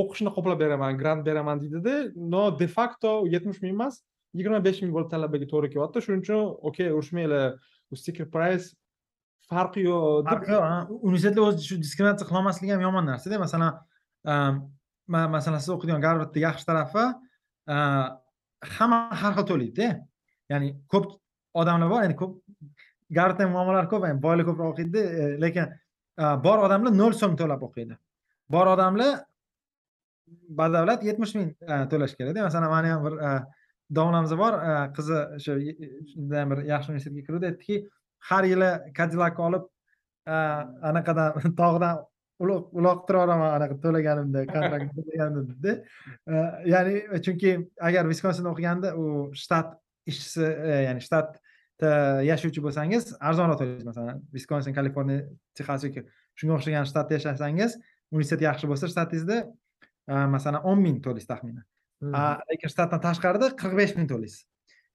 [0.00, 4.02] o'qishni qoplab beraman grant beraman deydida но de facto yetmish ming emas
[4.36, 6.02] yigirma besh ming bo'lib talabaga to'g'ri kelyapti.
[6.04, 7.56] Shuning uchun okey urushmanglar
[8.00, 8.74] sticker price
[9.50, 13.70] farqi yo'q deb farqi yo'q universitetlar o'zi shu diskriminatsiya qilolmasligi ham yomon narsada masalan
[14.32, 14.54] ehm,
[15.18, 17.04] am, masalan siz o'qiydigan garvardni yaxshi tarafi
[17.74, 18.06] ehm,
[18.76, 19.88] hamma har xil to'laydida
[20.52, 21.06] ya'ni ko'p
[21.62, 22.32] odamlar bor ya'ni ko'p
[23.18, 27.94] garvardda ham ko'p boylar ko'proq o'qiydida e, lekin ehm, bor odamlar nol so'm to'lab o'qiydi.
[28.54, 29.12] Bor odamlar
[30.48, 33.30] badavlat yetmish ming e, to'lash kerakda masalan mani ham bir e,
[33.98, 37.46] domlamiz bor e, qizi o'sha judayam bir yaxshi universitetga kiruvdi.
[37.52, 37.76] Aytdiki
[38.30, 39.64] har yili kadillak olib
[40.90, 42.04] anaqadan tog'dan
[42.42, 45.72] uloq uloqtirib yuboraman anaqa to'laganimda kontrakt to'laganimda dedi.
[46.72, 47.52] Ya'ni chunki
[47.88, 49.06] agar viskonsinda o'qiganda u
[49.42, 49.76] shtat
[50.10, 50.48] ishchisi
[50.86, 51.92] ya'ni shtatda
[52.30, 55.22] yashovchi bo'lsangiz arzonroq to'laysiz masalan viskonsin kaliforniya
[55.58, 56.04] texas yoki
[56.38, 57.78] shunga o'xshagan shtatda yashasangiz
[58.12, 59.38] universitet yaxshi bo'lsa shtatingizda
[60.08, 61.64] masalan o'n ming to'laysiz taxminan.
[62.50, 64.44] Lekin shtatdan tashqarida qirq besh ming to'laysiz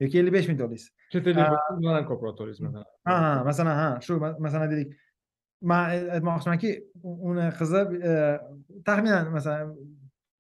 [0.02, 4.20] yoki ellik besh ming to'laysiz chet ellik undan ko'proq to'laysiz masalan ha masalan ha shu
[4.24, 4.94] ma- masalan deylik
[5.72, 6.70] man ay- aytmoqchimanki
[7.04, 7.82] uni qizi
[8.12, 8.14] e,
[8.88, 9.76] taxminan masalan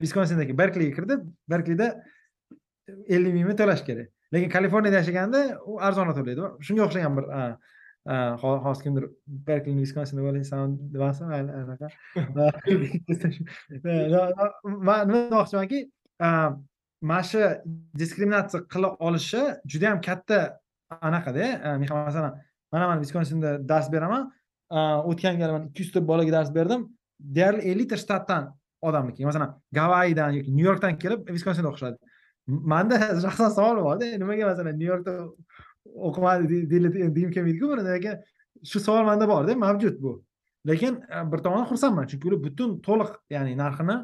[0.02, 1.16] viskonsindagi berkliyga kirdi.
[1.54, 1.88] Berklida
[3.16, 4.08] ellik mingni to'lash kerak.
[4.34, 7.26] Lekin kaliforniyada yashaganda u arzonroq to'laydi shunga o'xshagan bir
[8.08, 9.04] ha, ha, ho- hozir kimdir
[9.48, 11.88] berklini viskonsinda bo'laysan demasin mayli anaqa
[14.88, 15.80] man nima demoqchimanki
[17.10, 17.42] mana shu
[18.02, 19.42] diskriminatsiya qila olishi
[19.72, 20.40] juda yam katta
[21.08, 21.70] anaqada e,
[22.06, 22.34] masalan
[22.74, 24.32] mana man viskonsinda dars beraman.
[24.70, 24.80] A,
[25.10, 26.82] o'tgan gali man ikki yuzta bolaga dars berdim.
[27.36, 28.44] Deyarli ellikta shtatdan
[28.88, 31.98] odamni kelgan masalan gavayidan yoki nyu yorkdan kelib viskonsinda o'qishadi.
[32.74, 32.96] Manda
[33.26, 35.12] shaxsan savol borda nimaga masalan nyu yorkda
[35.86, 38.16] o'qimadi de- deyil- degim kelmaydiku buni lekin
[38.70, 40.24] shu savol manda borda mavjud bu.
[40.68, 43.98] Lekin e, bir tomondan xursandman chunki ular butun to'liq ya'ni narxini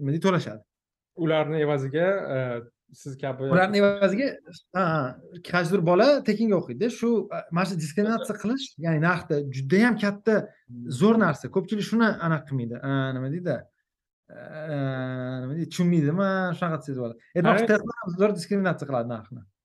[0.00, 0.62] nima deydi to'lashadi.
[1.24, 2.38] Ularni evaziga e,
[2.92, 4.28] siz kabi ularni evaziga
[5.50, 6.90] qaysidir bola tekinga o'qiydi.
[6.98, 7.08] Shu
[7.56, 10.34] mana shu diskriminatsiya qilish ya'ni narxda judayam katta
[11.00, 11.50] zo'r narsa.
[11.56, 12.76] Ko'pchilik shuni anaqa qilmaydi.
[13.16, 13.56] Nima deydi?
[15.42, 15.68] Nima deydi?
[15.72, 16.30] Tushunmaydimi?
[16.58, 17.16] Shunaqa sezib oladi
[18.20, 19.42] zo'r diskriminatsiya qiladi narxni.
[19.42, 19.55] e,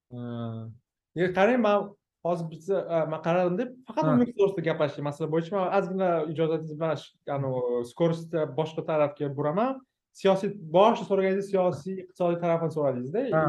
[1.38, 1.90] qarang man
[2.24, 6.98] hozir e, man qaradim deb faqat umid to'g'risida gaplashishga masala bo'yicha man ozgina ijozatingiz bilan
[7.38, 9.80] anavi skоростьda boshqa tarafga buraman.
[10.20, 13.44] Siyosiy boshida so'raganingizda siyosiy iqtisodiy tarafini so'radingizda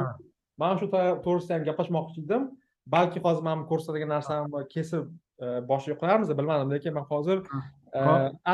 [0.62, 2.48] man shu to'g'risida ham gaplashmoqchi edim.
[2.94, 5.04] Balki hozir man ko'rsatgan narsamni kesib
[5.44, 6.74] e, boshiga qo'yarmiz bilmadim.
[6.74, 7.44] Lekin man hozir
[7.94, 8.02] e,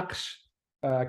[0.02, 0.26] aqsh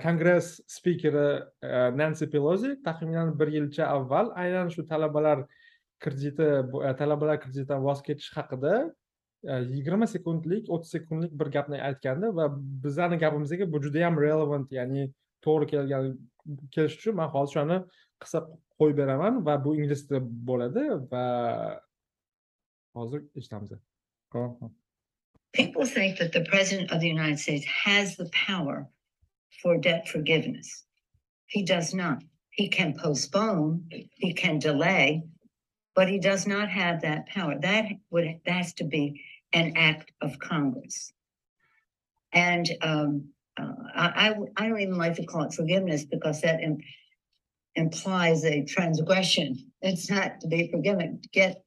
[0.04, 1.28] kongress spikeri
[1.62, 1.70] e,
[2.02, 5.44] nansi pelozi taxminan bir yilcha avval aynan shu talabalar
[6.04, 8.74] krediti bu- e, talabalar kreditidan voz kechish haqida
[9.52, 12.46] e, yigirma sekundlik o'ttiz sekundlik bir gapni aytgandi va
[12.86, 15.04] bizlarni gapimizga bu juda yam relevant ya'ni
[15.46, 16.18] to'g'ri kelgan
[16.74, 17.78] kelish uchun man hozir shuni
[18.24, 18.40] qisqa
[18.80, 21.26] qo'yib beraman va bu ingliz tilida bo'ladi va
[22.98, 23.72] hozir eshitamiz
[25.60, 28.78] People think that the President of the United States has the power
[29.62, 30.86] for debt forgiveness.
[31.48, 32.18] He does not.
[32.60, 33.72] He can postpone,
[34.26, 35.24] he can delay,
[36.00, 37.56] but he does not have that power.
[37.60, 39.22] That would has to be
[39.52, 41.12] an act of Congress.
[42.32, 43.10] And um,
[43.60, 46.78] uh, I, I I don't even like to call it forgiveness because that im-
[47.76, 49.50] implies a transgression.
[49.82, 51.20] It's not to be forgiven.
[51.34, 51.66] Get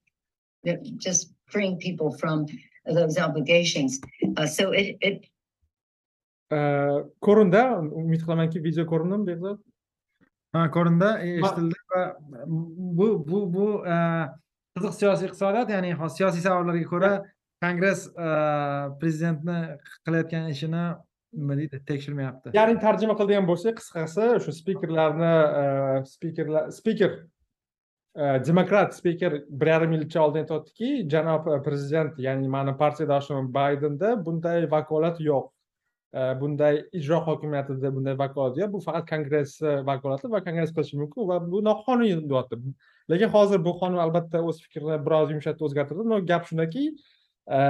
[0.97, 2.47] just freeing people from
[2.87, 4.01] those obligations.
[4.39, 5.27] Uh, so it, it,
[7.27, 7.63] ko'rindi
[8.01, 9.59] umid qilamanki video ko'rindimi behzod
[10.57, 12.03] ha ko'rindi eshitildi va
[12.99, 13.97] bu bu bu e,
[14.77, 17.13] qiziq siyosiy iqtisodiyot ya'ni siyosiy sabablarga ko'ra
[17.65, 18.29] kongress e,
[19.01, 19.59] prezidentni
[20.07, 20.85] qilayotgan ishini
[21.33, 22.57] nima deydi tekshirmayapti.
[22.59, 25.35] Ya'ni tarjima qiladigan bo'lsak qisqasi o'sha spikerlarni
[26.15, 27.15] spikerlar spiker
[28.47, 35.21] demokrat spiker bir yarim yilcha oldin aytyaptiki janob prezident ya'ni mani partiyadoshim baydenda bunday vakolat
[35.21, 35.49] yo'q
[36.13, 41.29] bunday ijro hokimiyatida bunday vakolat yo'q bu faqat kongress e, vakolati va kongress qilishi mumkin
[41.31, 42.59] va bu noqonuniy deyapti
[43.11, 46.05] lekin hozir bu qonun albatta o'z fikrini biroz yumshatdi o'zgartirdi.
[46.13, 46.85] Но gap shundaki
[47.59, 47.61] e,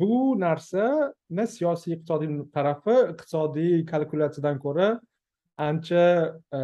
[0.00, 4.88] bu narsani siyosiy iqtisodiy tarafi iqtisodiy kalkulyatsiyadan ko'ra
[5.68, 6.04] ancha
[6.58, 6.60] e,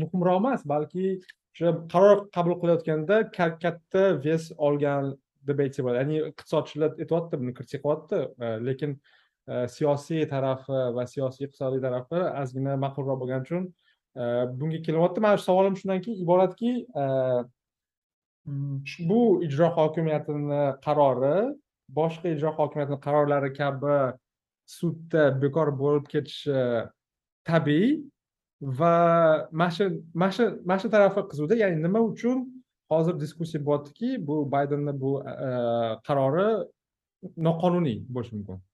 [0.00, 1.06] muhimroq emas balki
[1.54, 3.22] o'sha qaror qabul qilayotganda
[3.64, 5.14] katta ves olgan
[5.48, 6.02] deb aytsa bo'ladi.
[6.02, 9.00] Ya'ni iqtisodchilar aytyapti buni kritika qilyapti lekin
[9.48, 13.62] Э, siyosiy tarafi va siyosiy iqtisodiy tarafi ozgina ma'qulroq bo'lgani uchun
[14.20, 14.24] e,
[14.60, 15.22] bunga kelyapti.
[15.38, 16.72] Shu savolim shundan keyin iboratki
[17.02, 17.04] e,
[19.10, 21.38] bu ijro hokimiyatini qarori
[22.00, 23.96] boshqa ijro hokimiyatini qarorlari kabi
[24.76, 26.60] sudda bekor bo'lib ketishi
[27.48, 27.90] tabiiy
[28.82, 28.94] va
[29.50, 32.46] mana shu mana shu mana shu tarafi qiziqda ya'ni nima uchun
[32.92, 35.50] hozir diskussiya bo'lyaptiki bu baydenni bu e,
[36.08, 36.48] qarori
[37.48, 38.67] noqonuniy bo'lishi mumkin?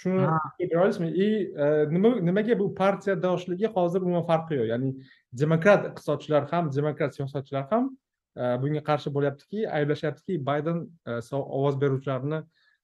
[0.00, 1.28] Shuni tushunira olasizmi и
[1.64, 4.68] e, nima nimaga bu partiyadoshligi hozir umuman farqi yo'q.
[4.72, 4.94] Ya'ni
[5.42, 7.90] demokrat iqtisodchilar ham demokrat siyosatchilar ham
[8.36, 10.84] e, bunga qarshi bo'lyaptiki ayblashyaptiki bayden
[11.32, 12.42] ovoz beruvchilarni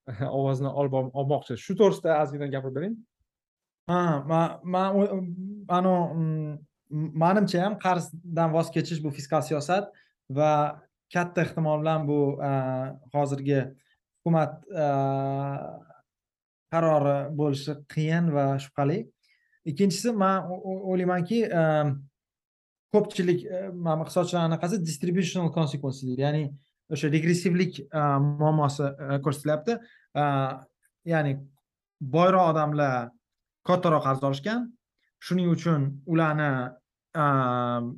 [0.39, 1.57] ovozini olib olmoqchi.
[1.65, 2.99] Shu to'g'risida ozgina gapirib bering
[3.89, 4.25] ha
[4.65, 4.91] man
[5.69, 6.59] anavi
[6.91, 9.89] manimcha ham qarzdan voz kechish bu fiskal siyosat
[10.39, 10.53] va
[11.15, 12.19] katta ehtimol bilan bu
[13.15, 13.61] hozirgi
[14.19, 14.53] hukumat
[16.73, 18.99] qarori bo'lishi qiyin va shubhali.
[19.69, 21.93] Ikkinchisi man o'ylaymanki ehm,
[22.95, 26.25] ko'pchilik e, mana iqtisodchilar anaqasi distributional consequences deydi.
[26.27, 26.43] Ya'ni
[26.95, 28.03] o'sha regressivlik e,
[28.41, 29.79] muammosi e, ko'rsatilyapti.
[31.13, 31.37] Ya'ni
[32.17, 33.11] boyroq odamlar
[33.69, 34.69] kattaroq qarz olishgan.
[35.27, 36.51] Shuning uchun ularni
[37.23, 37.93] ehm,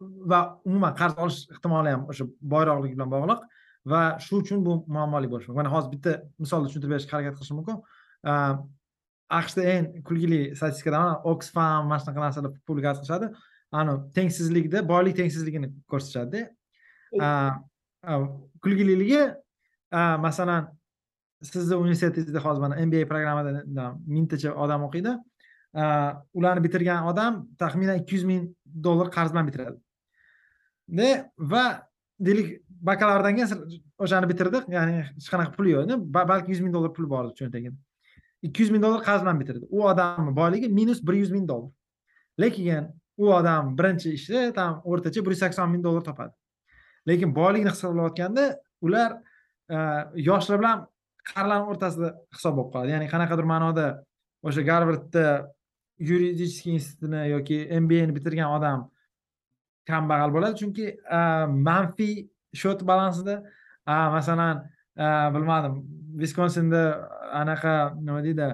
[0.00, 3.46] va umuman qarz olish ehtimoli ham o'sha boyroqlik bilan bog'liq.
[3.92, 5.60] Va shu uchun bu muammoli bo'lishi mumkin.
[5.62, 6.12] Mana hozir bitta
[6.42, 7.76] misolni tushuntirib berishga harakat qilishim mumkin.
[9.40, 11.00] Aqshda eng kulgili statistikada
[11.32, 13.26] oxfam mana shunaqa narsalar publikatsiya qilishadi.
[13.78, 16.40] Ani tengsizlikda boylik tengsizligini ko'rsatishadida
[18.64, 19.22] kulgililigi
[20.26, 20.62] masalan
[21.50, 23.50] sizni universitetingizda hozir mana mba programmada
[24.14, 25.12] mingtacha odam o'qiydi.
[26.38, 27.32] Ularni bitirgan odam
[27.62, 28.42] taxminan ikki yuz ming
[28.86, 29.76] dollar qarz bilan bitiradi
[31.52, 31.64] va
[32.26, 32.48] deylik
[32.80, 34.68] bakalavrdan keyin o'shani bitirdik.
[34.76, 37.76] Ya'ni hech qanaqa puli yo'q balki yuz ming dollar puli bor cho'ntagida
[38.42, 39.66] ikki yuz ming dollar qarz bilan bitirdi.
[39.70, 41.70] U odamni boyligi minus bir yuz ming dollar.
[42.40, 46.32] Lekin u odam birinchi ishda там o'rtacha bir yuz sakson ming dollar topadi.
[47.08, 48.44] Lekin boylikni hisoblayotganda
[48.80, 49.10] ular
[49.70, 49.76] e,
[50.28, 50.86] yoshlar bilan
[51.30, 52.90] qarilarni o'rtasida hisob bo'lib qoladi.
[52.94, 53.86] Ya'ni qanaqadir ma'noda
[54.42, 55.24] o'sha garvardda
[55.98, 58.90] yuridicheskiy institutini yoki mbani bitirgan odam
[59.90, 60.60] kambag'al bo'ladi.
[60.62, 60.86] Chunki
[61.18, 61.20] e,
[61.68, 63.42] manfiy счет balansida.
[63.86, 64.68] Masalan
[65.34, 65.74] bilmadim
[66.20, 66.82] viskonsinda
[67.32, 68.48] anaqa nima deydi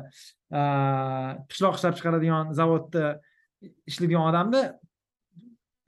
[1.50, 3.04] pishloq ishlab chiqaradigan zavodda
[3.90, 4.62] ishlaydigan odamni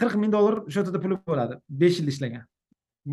[0.01, 1.59] qirq ming dollar счетida puli bo'ladi.
[1.83, 2.45] Besh yil ishlagan.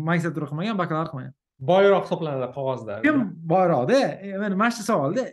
[0.08, 1.34] Magistratura qilmagan bakalavr qilmagan.
[1.70, 3.00] Boyroq hisoblanadi qog'ozda.
[3.06, 3.20] Kim?
[3.52, 4.00] Boyroqda.
[4.26, 5.24] E, mana shu savolda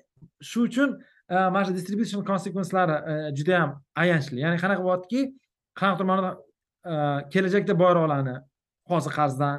[0.52, 0.90] shu uchun
[1.30, 3.72] e, mana shu distribution consequencelari e, juda yam
[4.04, 4.40] ayanchli.
[4.46, 5.22] Ya'ni qanaqa bo'lyaptiki
[5.80, 6.32] qanaqadir ma'noda
[7.34, 8.36] kelajakda boyroqlarni
[8.92, 9.58] qozi qarzdan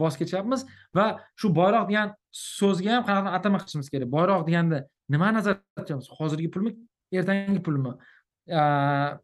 [0.00, 0.66] voz kechyapmiz.
[0.96, 1.06] Va
[1.40, 2.14] shu boyroq degan
[2.58, 4.08] so'zga ham qanaqa atama qilishimiz kerak?
[4.16, 4.78] Boyroq deganda
[5.12, 6.70] nimani nazarda tutyapmiz hozirgi pulmi
[7.20, 7.92] ertangi pulmi?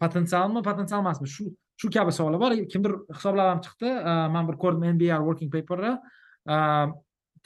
[0.02, 1.28] Potensialmi potensial emasmi?
[1.36, 1.44] Shu
[1.80, 2.52] shu kabi savollar bor.
[2.72, 3.88] Kimdir hisoblab ham chiqdi.
[4.34, 5.92] Man bir ko'rdim nbr working paperda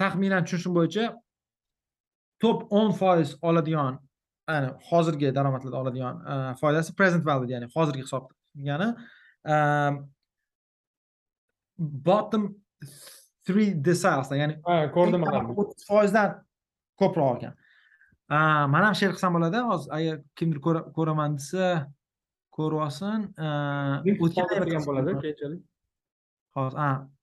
[0.00, 1.04] taxminan tushunishim bo'yicha
[2.42, 3.94] top o'n foiz oladigan
[4.50, 6.14] ya'ni hozirgi daromadlarda oladigan
[6.60, 8.24] foydasi present value ya'ni hozirgi hisob
[8.58, 8.88] degani.
[11.78, 12.54] Bottom
[13.46, 14.54] three deciles ya'ni
[14.96, 16.38] ko'rdim o'ttiz foizdan
[17.00, 17.54] ko'proq ekan.
[18.72, 20.60] Man ham she'r qilsam bo'ladi hozir agar kimdir
[20.96, 21.66] ko'raman desa
[22.56, 23.26] ko'rib olsin
[24.24, 25.60] o'tgan bo'ladi keyinchalik?
[26.56, 26.78] Hozir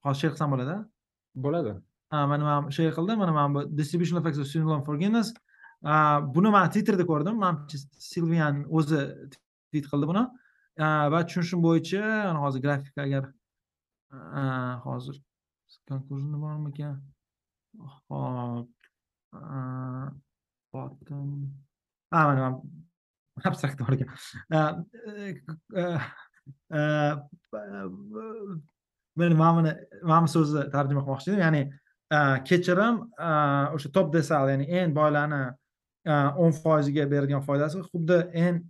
[0.06, 0.76] hozir she'r qilsam bo'ladi.
[1.46, 1.74] Bo'ladi
[2.12, 5.34] mana man shay qildim mana mana bu distribution effects of single forgiveness
[6.36, 7.36] buni man twitterda ko'rdim.
[7.44, 7.78] Manimcha
[8.12, 9.02] silvian o'zi
[9.72, 10.24] tvit qildi buni.
[11.14, 12.02] Va tushunishim bo'yicha
[12.44, 13.24] hozir grafik agar
[14.86, 15.22] hozir
[15.88, 17.02] konkursni bormikan?
[18.10, 18.70] Hop.
[20.74, 21.52] Bottom
[22.12, 22.62] a mana
[23.44, 24.10] abstrakt bor ekan
[24.50, 24.76] mana
[27.52, 27.86] mana
[29.16, 31.42] buni mana bu e, e, e, so'zni tarjima qilmoqchi edim.
[31.46, 31.62] Ya'ni
[32.50, 33.00] kechirim
[33.76, 35.42] o'sha top desal ya'ni eng boylarni
[36.44, 38.62] o'n foiziga beradigan foydasi xuddi eng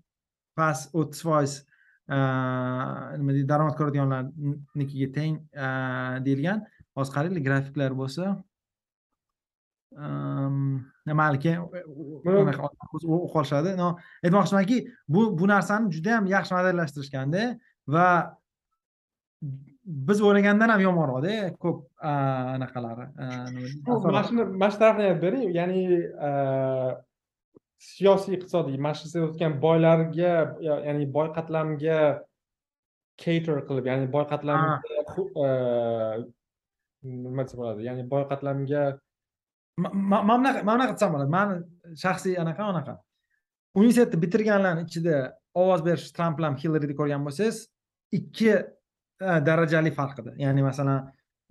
[0.57, 1.57] past o'ttiz foiz
[2.11, 5.33] nima deydi daromad ko'radiganlarnikiga teng
[6.25, 6.59] deyilgan.
[6.97, 8.25] Hozir qaranglar grafiklar bo'lsa
[11.43, 11.59] keyin
[12.31, 13.87] unaqa o'qib olishadi no
[14.25, 14.77] aytmoqchimanki
[15.13, 17.41] bu bu narsani juda yam yaxshi modellashtirishganda
[17.95, 18.07] va
[20.09, 21.33] biz o'ylagandan ham yomonroqda
[21.63, 21.77] ko'p
[22.55, 23.05] anaqalari
[24.05, 25.47] mana shuni mana shu tarafini aytib bering.
[25.59, 25.79] Ya'ni
[27.81, 30.33] siyosiy iqtisodiy siz o'tgan boylarga
[30.67, 32.01] ya'ni boy qatlamga
[33.23, 34.75] cater qilib ya'ni boy qatlamga
[37.03, 38.83] nima desa bo'ladi ya'ni boy qatlamga
[39.77, 41.55] mana bunaqa mana bunaqa desam bo'ladi mani
[42.03, 42.93] shaxsiy anaqa anaqa
[43.79, 45.15] universitetni bitirganlarni ichida
[45.63, 47.57] ovoz berish tramp bilan hillarida ko'rgan bo'lsangiz
[48.19, 48.51] ikki
[49.47, 50.99] darajali farq edi ya'ni masalan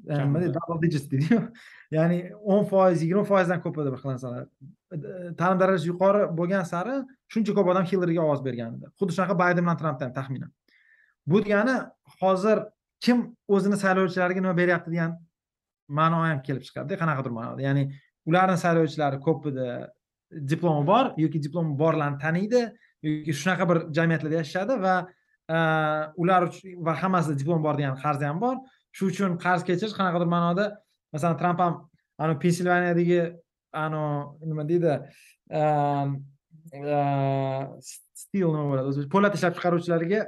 [0.09, 1.41] nima deydi double digits deydiyu
[1.97, 2.19] ya'ni
[2.55, 4.47] o'n foiz yigirma foizdan ko'p xil narsalar
[5.41, 6.97] ta'lim darajasi yuqori bo'lgan sari
[7.33, 10.51] shuncha ko'p odam hillariga ovoz bergan edi xuddi shunaqa bayden bilan trampda ham taxminan
[11.31, 11.77] bu degani
[12.21, 12.59] hozir
[13.05, 15.17] kim o'zini saylovchilariga nima beryapti degan
[15.99, 17.61] ma'no ham kelib chiqadida qanaqadir ma'noda.
[17.69, 17.83] Ya'ni
[18.29, 19.69] ularni saylovchilari ko'pida
[20.53, 22.61] diplomi bor yoki diplomi borlarni taniydi
[23.09, 24.95] yoki shunaqa bir jamiyatlarda yashashadi va
[26.23, 26.43] ular
[26.87, 28.57] va hammasida diplom bor degan qarzi ham bor
[28.97, 30.67] shu uchun qarz kechirish qanaqadir ma'noda
[31.15, 31.75] masalan tramp ham
[32.23, 33.21] anavi pensilvaniyadagi
[33.85, 34.93] anavi nima deydi
[38.21, 40.21] stil nima bo'ladi o'zi po'lat ishlab chiqaruvchilarga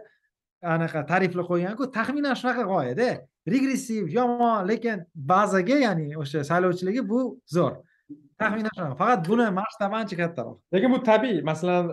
[0.75, 3.09] anaqa tariflar qo'yganku taxminan shunaqa g'oyada
[3.55, 7.21] regressiv yomon lekin bazaga ya'ni o'sha saylovchilarga bu
[7.57, 7.75] zo'r.
[8.41, 10.57] Taxminan shunaqa faqat buni masshtabi ancha kattaroq.
[10.75, 11.85] Lekin bu tabiiy masalan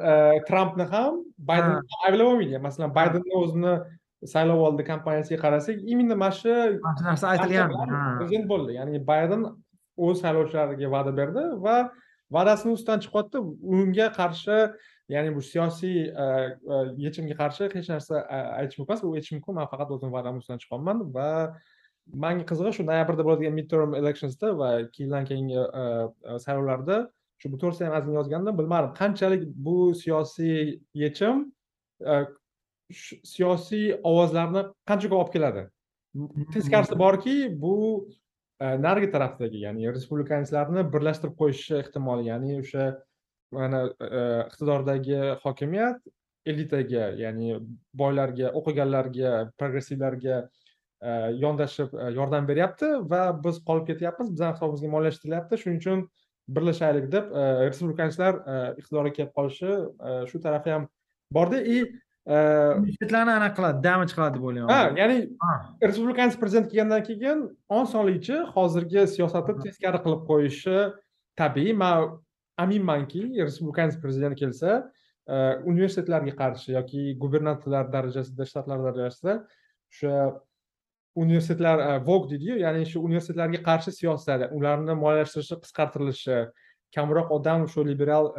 [0.50, 1.14] trampni ham
[1.50, 1.74] bayden
[2.06, 3.74] ayblab bo'lmaydi masalan baydenni o'zini
[4.26, 6.54] saylov oldi kampaniyasiga qarasak именно mana shu
[7.08, 7.72] narsa aytilgan
[8.20, 8.72] prezident bo'ldi.
[8.80, 9.42] Ya'ni bayden
[9.98, 11.76] o'z saylovchilariga va'da berdi va
[12.36, 13.38] va'dasini ustidan chiqyapti.
[13.76, 14.58] Unga qarshi
[15.10, 15.98] ya'ni bu siyosiy
[17.06, 18.16] yechimga qarshi hech narsa
[18.60, 19.04] aytish mumkin emas.
[19.08, 21.30] U aytish mumkin man faqat o'zimni va'damni ustidan chiqyapman va
[22.24, 25.58] manga qizig'i shu noyabrda bo'ladigan midterm electionsda va keyindan keyingi
[26.46, 26.98] saylovlarda
[27.42, 28.54] shu bu to'g'risida ham yozgandim.
[28.60, 31.36] Bilmadim qanchalik bu siyosiy yechim
[32.92, 35.66] siyosiy ovozlarni qancha ko'p olib keladi?
[36.54, 37.76] Teskarisi borki bu
[38.60, 42.88] narigi tarafdagi ya'ni respublikanislarni birlashtirib qo'yishi ehtimoli ya'ni o'sha
[43.56, 43.84] mana
[44.48, 46.02] iqtidordagi hokimiyat
[46.46, 47.60] elitaga ya'ni
[48.02, 50.42] boylarga o'qiganlarga progressivlarga
[51.44, 56.04] yondashib yordam beryapti va biz qolib ketyapmiz bizani hisobimizga moliyalashtirilyapti shuning uchun
[56.58, 57.32] birlashaylik deb
[57.70, 58.42] respublikanislar
[58.82, 59.72] iqtidorga kelib qolishi
[60.32, 60.88] shu tarafi ham
[61.32, 61.84] borda и
[62.30, 65.18] universitetlarni anaqa qiladi damage qiladi deb o'ylayman ha ya'ni
[65.82, 67.40] respublikanist prezident kelgandan keyin
[67.82, 70.78] osonlikcha hozirgi siyosatni teskari qilib qo'yishi
[71.42, 72.20] tabiiy man
[72.66, 74.84] aminmanki respublikanist prezident kelsa
[75.72, 79.36] universitetlarga qarshi yoki gubernatorlar darajasida shtatlar darajasida
[79.92, 80.14] o'sha
[81.24, 86.40] universitetlar vog deydiyu ya'ni shu universitetlarga qarshi siyosat ularni moliyalashtirilishi qisqartirilishi
[86.96, 88.34] kamroq odam shu liberal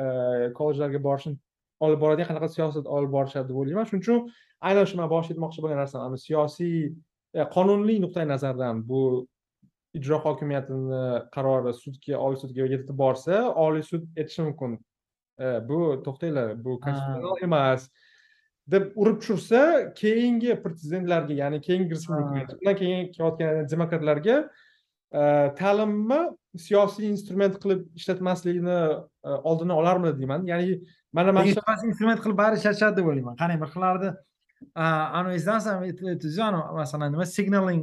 [0.58, 1.38] kollejlarga borishini
[1.86, 4.20] olib boradigan qanaqa siyosat olib borishadi deb o'ylayman shuning uchun
[4.68, 6.76] aynan shu man boshida aytmoqchi bo'lgan narsam siyosiy
[7.56, 9.02] qonuniy nuqtai nazardan bu
[9.98, 11.02] ijro hokimiyatini
[11.34, 14.78] qarori sudga oliy sudga yetib borsa oliy sud aytishi mumkin.
[15.68, 17.88] Bu to'xtanglar bu konstitutsional emas
[18.72, 19.60] deb urib tushirsa
[20.00, 24.36] keyingi prezidentlarga ya'ni keyingi undan keyin kelayotgan demokratlarga
[25.10, 26.20] Э, ta'limni
[26.58, 30.46] siyosiy instrument qilib ishlatmaslikni e, oldini olarmidi deyman.
[30.46, 30.80] Ya'ni
[31.12, 33.36] mana mana shu instrument qilib bari ishlatishadi deb o'ylayman.
[33.38, 34.10] Qani bir xillarni
[34.74, 36.50] anavi eslansam e, e,
[36.80, 37.82] masalan nima signaling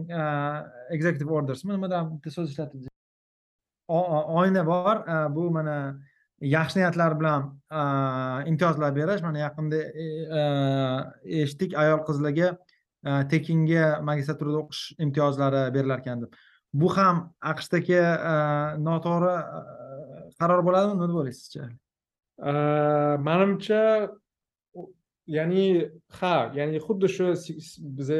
[0.91, 2.87] executive ordersmi nimadan bitta so'z ishlatibdi
[3.87, 5.03] oyna bor.
[5.35, 5.77] Bu mana
[6.41, 7.51] yaxshi niyatlar bilan
[8.51, 9.21] imtiyozlar berish.
[9.21, 9.79] Mana yaqinda
[11.43, 12.57] eshitdik ayol qizlarga
[13.31, 16.35] tekinga magistraturada o'qish imtiyozlari berilar ekan deb.
[16.81, 17.17] Bu ham
[17.51, 18.35] aqshdagi e,
[18.87, 19.61] noto'g'ri e,
[20.39, 20.95] qaror bo'ladimi?
[20.95, 21.67] Nima deb o'ylaysizcha
[22.49, 22.53] e,
[23.27, 23.81] manimcha
[25.37, 25.65] ya'ni
[26.19, 27.29] ha ya'ni xuddi shu
[27.99, 28.19] biza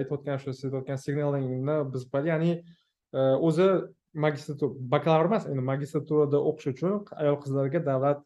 [0.00, 2.52] aytayotgan shu siz aytayotgan signalingni biz ya'ni
[3.48, 3.68] o'zi
[4.24, 8.20] magistratura bakalavr emas endi magistraturada o'qish uchun ayol qizlarga davlat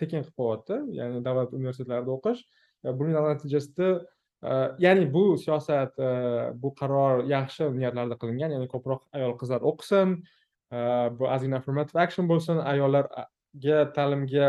[0.00, 2.40] tekin qilib qo'yyapti ya'ni davlat universitetlarida o'qish.
[2.98, 3.88] Buning natijasida
[4.78, 5.96] ya'ni bu siyosat
[6.62, 10.14] bu qaror yaxshi niyatlarda qilingan ya'ni ko'proq ayol qizlar o'qisin
[11.18, 14.46] bu ozgina affirmative action bo'lsin ayollarga ta'limga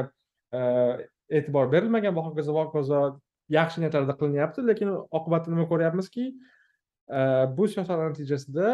[1.37, 3.01] e'tibor berilmagan va hokazo va hokazo
[3.57, 6.25] yaxshi niyatlarda qilinyapti lekin oqibatda nima ko'ryapmizki
[7.57, 8.67] bu siyosatlar natijasida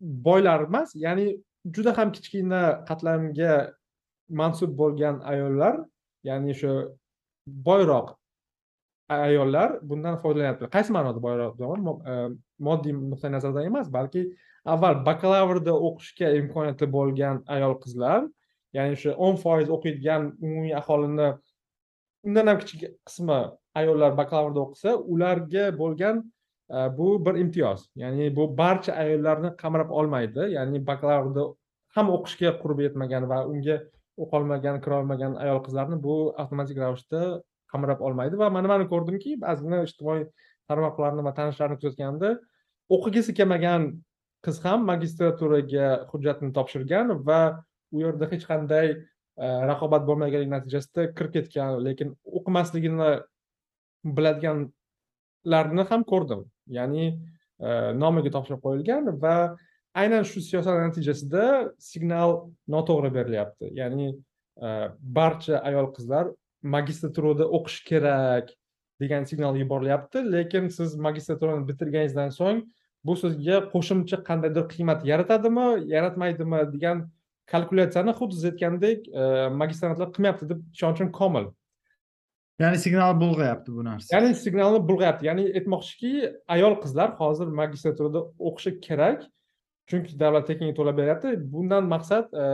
[0.00, 1.26] boylar emas ya'ni
[1.74, 3.54] juda ham kichkina qatlamga
[4.40, 5.74] mansub bo'lgan ayollar
[6.28, 6.72] ya'ni o'sha
[7.68, 8.16] boyroq
[9.08, 10.68] ayollar bundan foydalanyapti.
[10.76, 12.14] Qaysi ma'noda boyroq e,
[12.58, 14.22] moddiy nuqtai nazardan emas balki
[14.64, 18.26] avval bakalavrda o'qishga imkoniyati bo'lgan ayol qizlar
[18.76, 21.28] ya'ni o'sha o'n foiz o'qiydigan umumiy aholini
[22.26, 23.40] undan ham kichik qismi
[23.80, 26.24] ayollar bakalavrda o'qisa ularga bo'lgan
[26.70, 27.88] e, bu bir imtiyoz.
[28.02, 30.50] Ya'ni bu barcha ayollarni qamrab olmaydi.
[30.56, 31.50] Ya'ni bakalavrda
[31.96, 33.76] ham o'qishga qurbi yetmagan va unga
[34.22, 37.20] o'qolmagan kirolmagan ayol qizlarni bu avtomatik ravishda
[37.72, 40.26] qamrab olmaydi va mana nimani ko'rdimki ba'zigina ijtimoiy
[40.70, 42.32] tarmoqlarni va tanishlarni kuzatganimda
[42.96, 43.90] o'qigisi kelmagan
[44.46, 47.40] qiz ham magistraturaga hujjatini topshirgan va
[47.92, 53.10] u yerda hech qanday e, raqobat bo'lmaganligi natijasida kirib ketgan lekin o'qimasligini
[54.18, 56.44] biladiganlarni ham ko'rdim.
[56.78, 57.68] Ya'ni e,
[58.02, 59.36] nomiga topshirib qo'yilgan va
[60.02, 61.44] aynan shu siyosat natijasida
[61.90, 62.38] signal
[62.74, 63.72] noto'g'ri berilyapti.
[63.80, 64.68] Ya'ni e,
[65.18, 66.30] barcha ayol qizlar
[66.74, 68.50] magistraturada o'qish kerak
[69.00, 70.24] degan signal yuborilyapti.
[70.32, 72.64] Lekin siz magistraturani bitirganingizdan so'ng
[73.04, 77.04] bu sizga qo'shimcha qandaydir qiymat yaratadimi yaratmaydimi degan
[77.52, 79.22] kalkulyatsiyani xuddi siz aytgandek e,
[79.62, 81.46] magistrantlar qilmayapti deb ishonchim komil.
[82.58, 84.16] Ya'ni signal bulg'ayapti bu narsa.
[84.16, 85.26] Ya'ni signalni bulg'ayapti.
[85.28, 86.12] Ya'ni aytmoqchiki
[86.54, 89.26] ayol qizlar hozir magistraturada o'qishi kerak.
[89.90, 91.34] Chunki davlat tekinga to'lab beryapti.
[91.52, 92.46] Bundan maqsad e,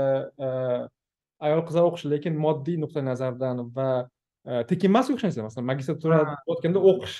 [0.46, 0.48] e,
[1.46, 3.88] ayol qizlar o'qishi lekin moddiy nuqtai nazardan va
[4.46, 6.20] e, tekin emas o'qishingizda masalan magistratura
[6.54, 7.16] o'tganda o'qish.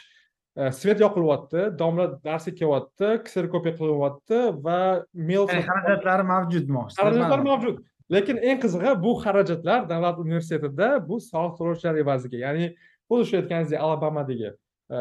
[0.56, 4.78] E, svet yoqilyapti domla darsga kelyapti kserokopiya qilinyapti va
[5.30, 7.84] mail xarajatlari mavjud xarajatlar mavjud.
[8.12, 12.42] Lekin eng qizig'i bu xarajatlar davlat universitetida bu soliq to'lovchilar evaziga.
[12.46, 12.72] Ya'ni
[13.08, 14.98] xuddi shu aytganingizdek alabamadagi e,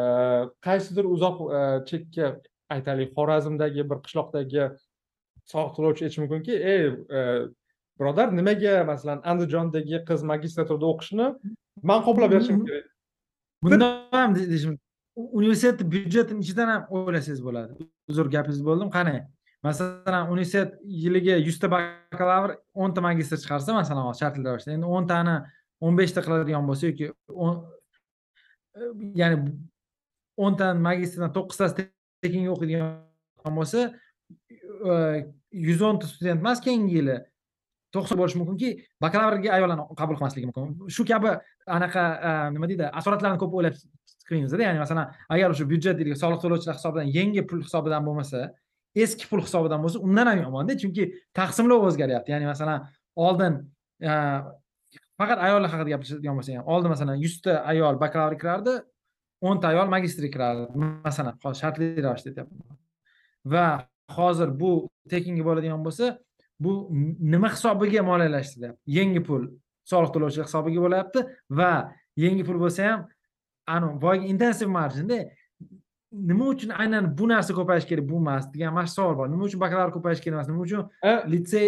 [0.68, 1.44] qaysidir uzoq
[1.90, 2.36] chekka
[2.76, 4.70] aytaylik xorazmdagi bir qishloqdagi
[5.52, 6.84] soliq to'lovchi aytishi mumkinki ey
[8.02, 11.28] birodar nimaga masalan andijondagi qiz magistraturada o'qishini
[11.90, 12.66] man qoplab berishim Mhm.
[12.70, 12.86] kerak
[13.64, 14.74] bunda ham de- deyishim
[15.40, 17.72] universitet byudjetini ichidan ham o'ylasangiz bo'ladi.
[18.12, 18.90] Uzr gapingizni bo'ldim.
[18.98, 19.16] Qani
[19.68, 20.70] masalan universitet
[21.04, 22.52] yiliga yuzta bakalavr
[22.84, 25.36] o'nta magistr chiqarsa masalan hozir shartli ravishda endi o'ntani
[25.86, 27.06] o'n beshta qiladigan bo'lsa yoki
[29.22, 29.38] ya'ni
[30.46, 31.84] o'ntani magistrdan to'qqiztasi
[32.24, 33.80] tekinga o'qiydigan bo'lsa
[35.68, 37.16] yuz o'nta student emas keyingi yili
[37.96, 38.70] to'qson bo'lishi mumkinki
[39.04, 40.90] bakalavrga ayollarni qabul qilmasligi mumkin.
[40.96, 41.32] Shu kabi
[41.78, 43.76] anaqa e, nima deydi asoratlarni ko'p o'ylab
[44.22, 48.40] chiqmaymizda ya'ni masalan agar o'sha byudjet deylik soliq to'lovchilar hisobidan yangi pul hisobidan bo'lmasa
[49.04, 51.04] eski pul hisobidan bo'lsa undan ham yomonda chunki
[51.40, 52.30] taqsimlov o'zgaryapti.
[52.34, 52.88] Ya'ni masalan
[53.28, 53.54] oldin
[54.10, 54.12] e,
[55.20, 58.74] faqat ayollar haqida gapirishadigan bo'lsak ham oldin masalan yuzta ayol bakalavr kirardi
[59.50, 60.64] o'nta ayol magistr kirardi
[61.08, 62.78] masalan hozir shartli ravishda aytyapman.
[63.54, 63.66] Va
[64.18, 64.72] hozir bu
[65.14, 66.06] tekinga bo'ladigan bo'lsa
[66.64, 66.72] bu
[67.34, 69.44] nima hisobiga moliyalashtiryapti yangi pul
[69.92, 71.20] soliq to'lovchilar hisobiga bo'lyapti
[71.60, 71.72] va
[72.24, 73.00] yangi pul bo'lsa ham
[73.76, 75.18] anavi boyagi intensiv marjinda
[76.12, 79.28] nima uchun aynan bu narsa ko'payishi kerak bu emas degan mana shu savol bor.
[79.34, 80.82] Nima uchun bakalavr ko'payishi kerak emas nima uchun
[81.34, 81.68] litsey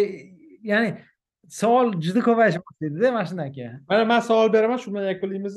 [0.70, 0.90] ya'ni
[1.48, 5.56] savol juda ko'payishi boshlaydi mana shundan keyin mana man savol beraman shu bilan yakunlaymiz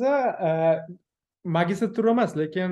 [1.58, 2.72] magistratura emas lekin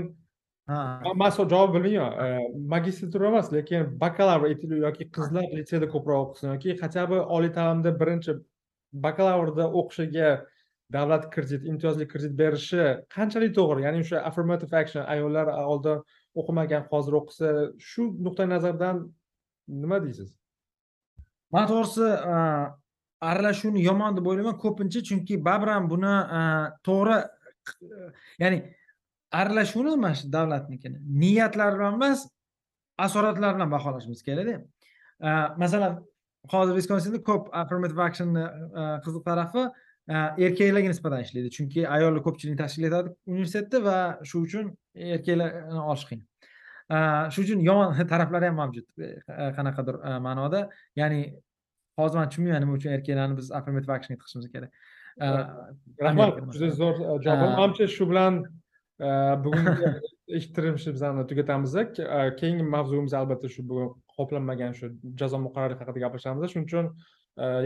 [0.67, 1.01] ha.
[1.15, 4.49] Man- javob bilmayman magistratura emas lekin bakalavr
[4.87, 8.31] yoki qizlar litseyda ko'proq o'qisin yoki хотя бы oliy ta'limda birinchi
[8.93, 10.45] bakalavrda o'qishiga
[10.91, 12.83] davlat kredit imtiyozli kredit berishi
[13.15, 13.83] qanchalik to'g'ri?
[13.85, 16.01] Ya'ni o'sha affirmative action ayollar oldin
[16.39, 17.49] o'qimagan hozir o'qisa
[17.89, 18.95] shu nuqtai nazardan
[19.67, 20.29] nima deysiz?
[21.51, 22.37] Man to'g'risi a,
[23.21, 26.41] aralashuvni yomon deb o'ylayman ko'pincha chunki baribir ham buni a,
[26.87, 27.17] to'g'ri
[28.43, 28.59] ya'ni
[29.31, 32.27] aralashuvni mana shu davlatnikini niyatlar bilan emas
[32.97, 34.61] asoratlar bilan baholashimiz kerakda.
[35.57, 36.05] Masalan
[36.51, 41.49] hozir viskonsinda ko'p affirmative actionni a, qiziq tarafi a, erkaklarga nisbatan ishlaydi.
[41.57, 46.23] Chunki ayollar ko'pchilikni tashkil etadi universitetda va shu uchun erkaklarni olish qiyin.
[47.33, 49.11] Shu uchun yomon taraflari ham mavjud e,
[49.57, 50.69] qanaqadir ma'noda.
[51.01, 51.21] Ya'ni
[51.99, 54.71] hozir man tushunmayman nima uchun erkaklarni biz affirmative actionga tiqishimiz kerak.
[56.01, 57.49] Rahmat juda zo'r e, javob.
[57.49, 57.57] Ha.
[57.57, 58.47] manimcha shu bilan e,
[59.43, 59.89] bugungi
[60.37, 61.73] eshittirishimizni tugatamiz
[62.39, 64.85] keyingi mavzuimiz albatta shu bugun qoplanmagan shu
[65.19, 66.85] jazo muqarrarligi haqida gaplashamiz shuning uchun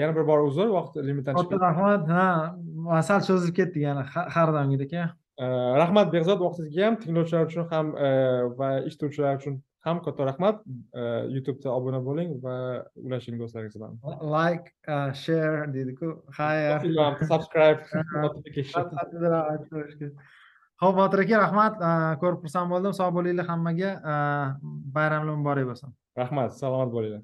[0.02, 4.28] yana bir bor uzr vaqt limitdan chiqib katta rahmat ha sal cho'zilib ketdik yana ha-
[4.36, 4.94] har doimgidek
[5.84, 7.86] rahmat behzod vaqtingizga ham tinglovchilar uchun ham
[8.60, 9.56] va eshituvchilar uchun
[9.88, 10.58] ham katta rahmat
[11.36, 12.56] youtubeda obuna bo'ling va
[13.06, 13.94] ulashing do'stlaringiz bilan
[14.36, 14.68] like
[15.24, 16.08] share deydiku
[16.90, 17.80] Ilon, subscribe.
[18.26, 18.84] Notification
[20.84, 21.82] ho'p botir aka rahmat.
[22.22, 22.96] Ko'rib xursand bo'ldim.
[23.00, 23.92] Sog' bo'linglar hammaga.
[24.96, 25.96] Bayramlar muborak bo'lsin.
[26.20, 27.24] Rahmat salomat bo'linglar.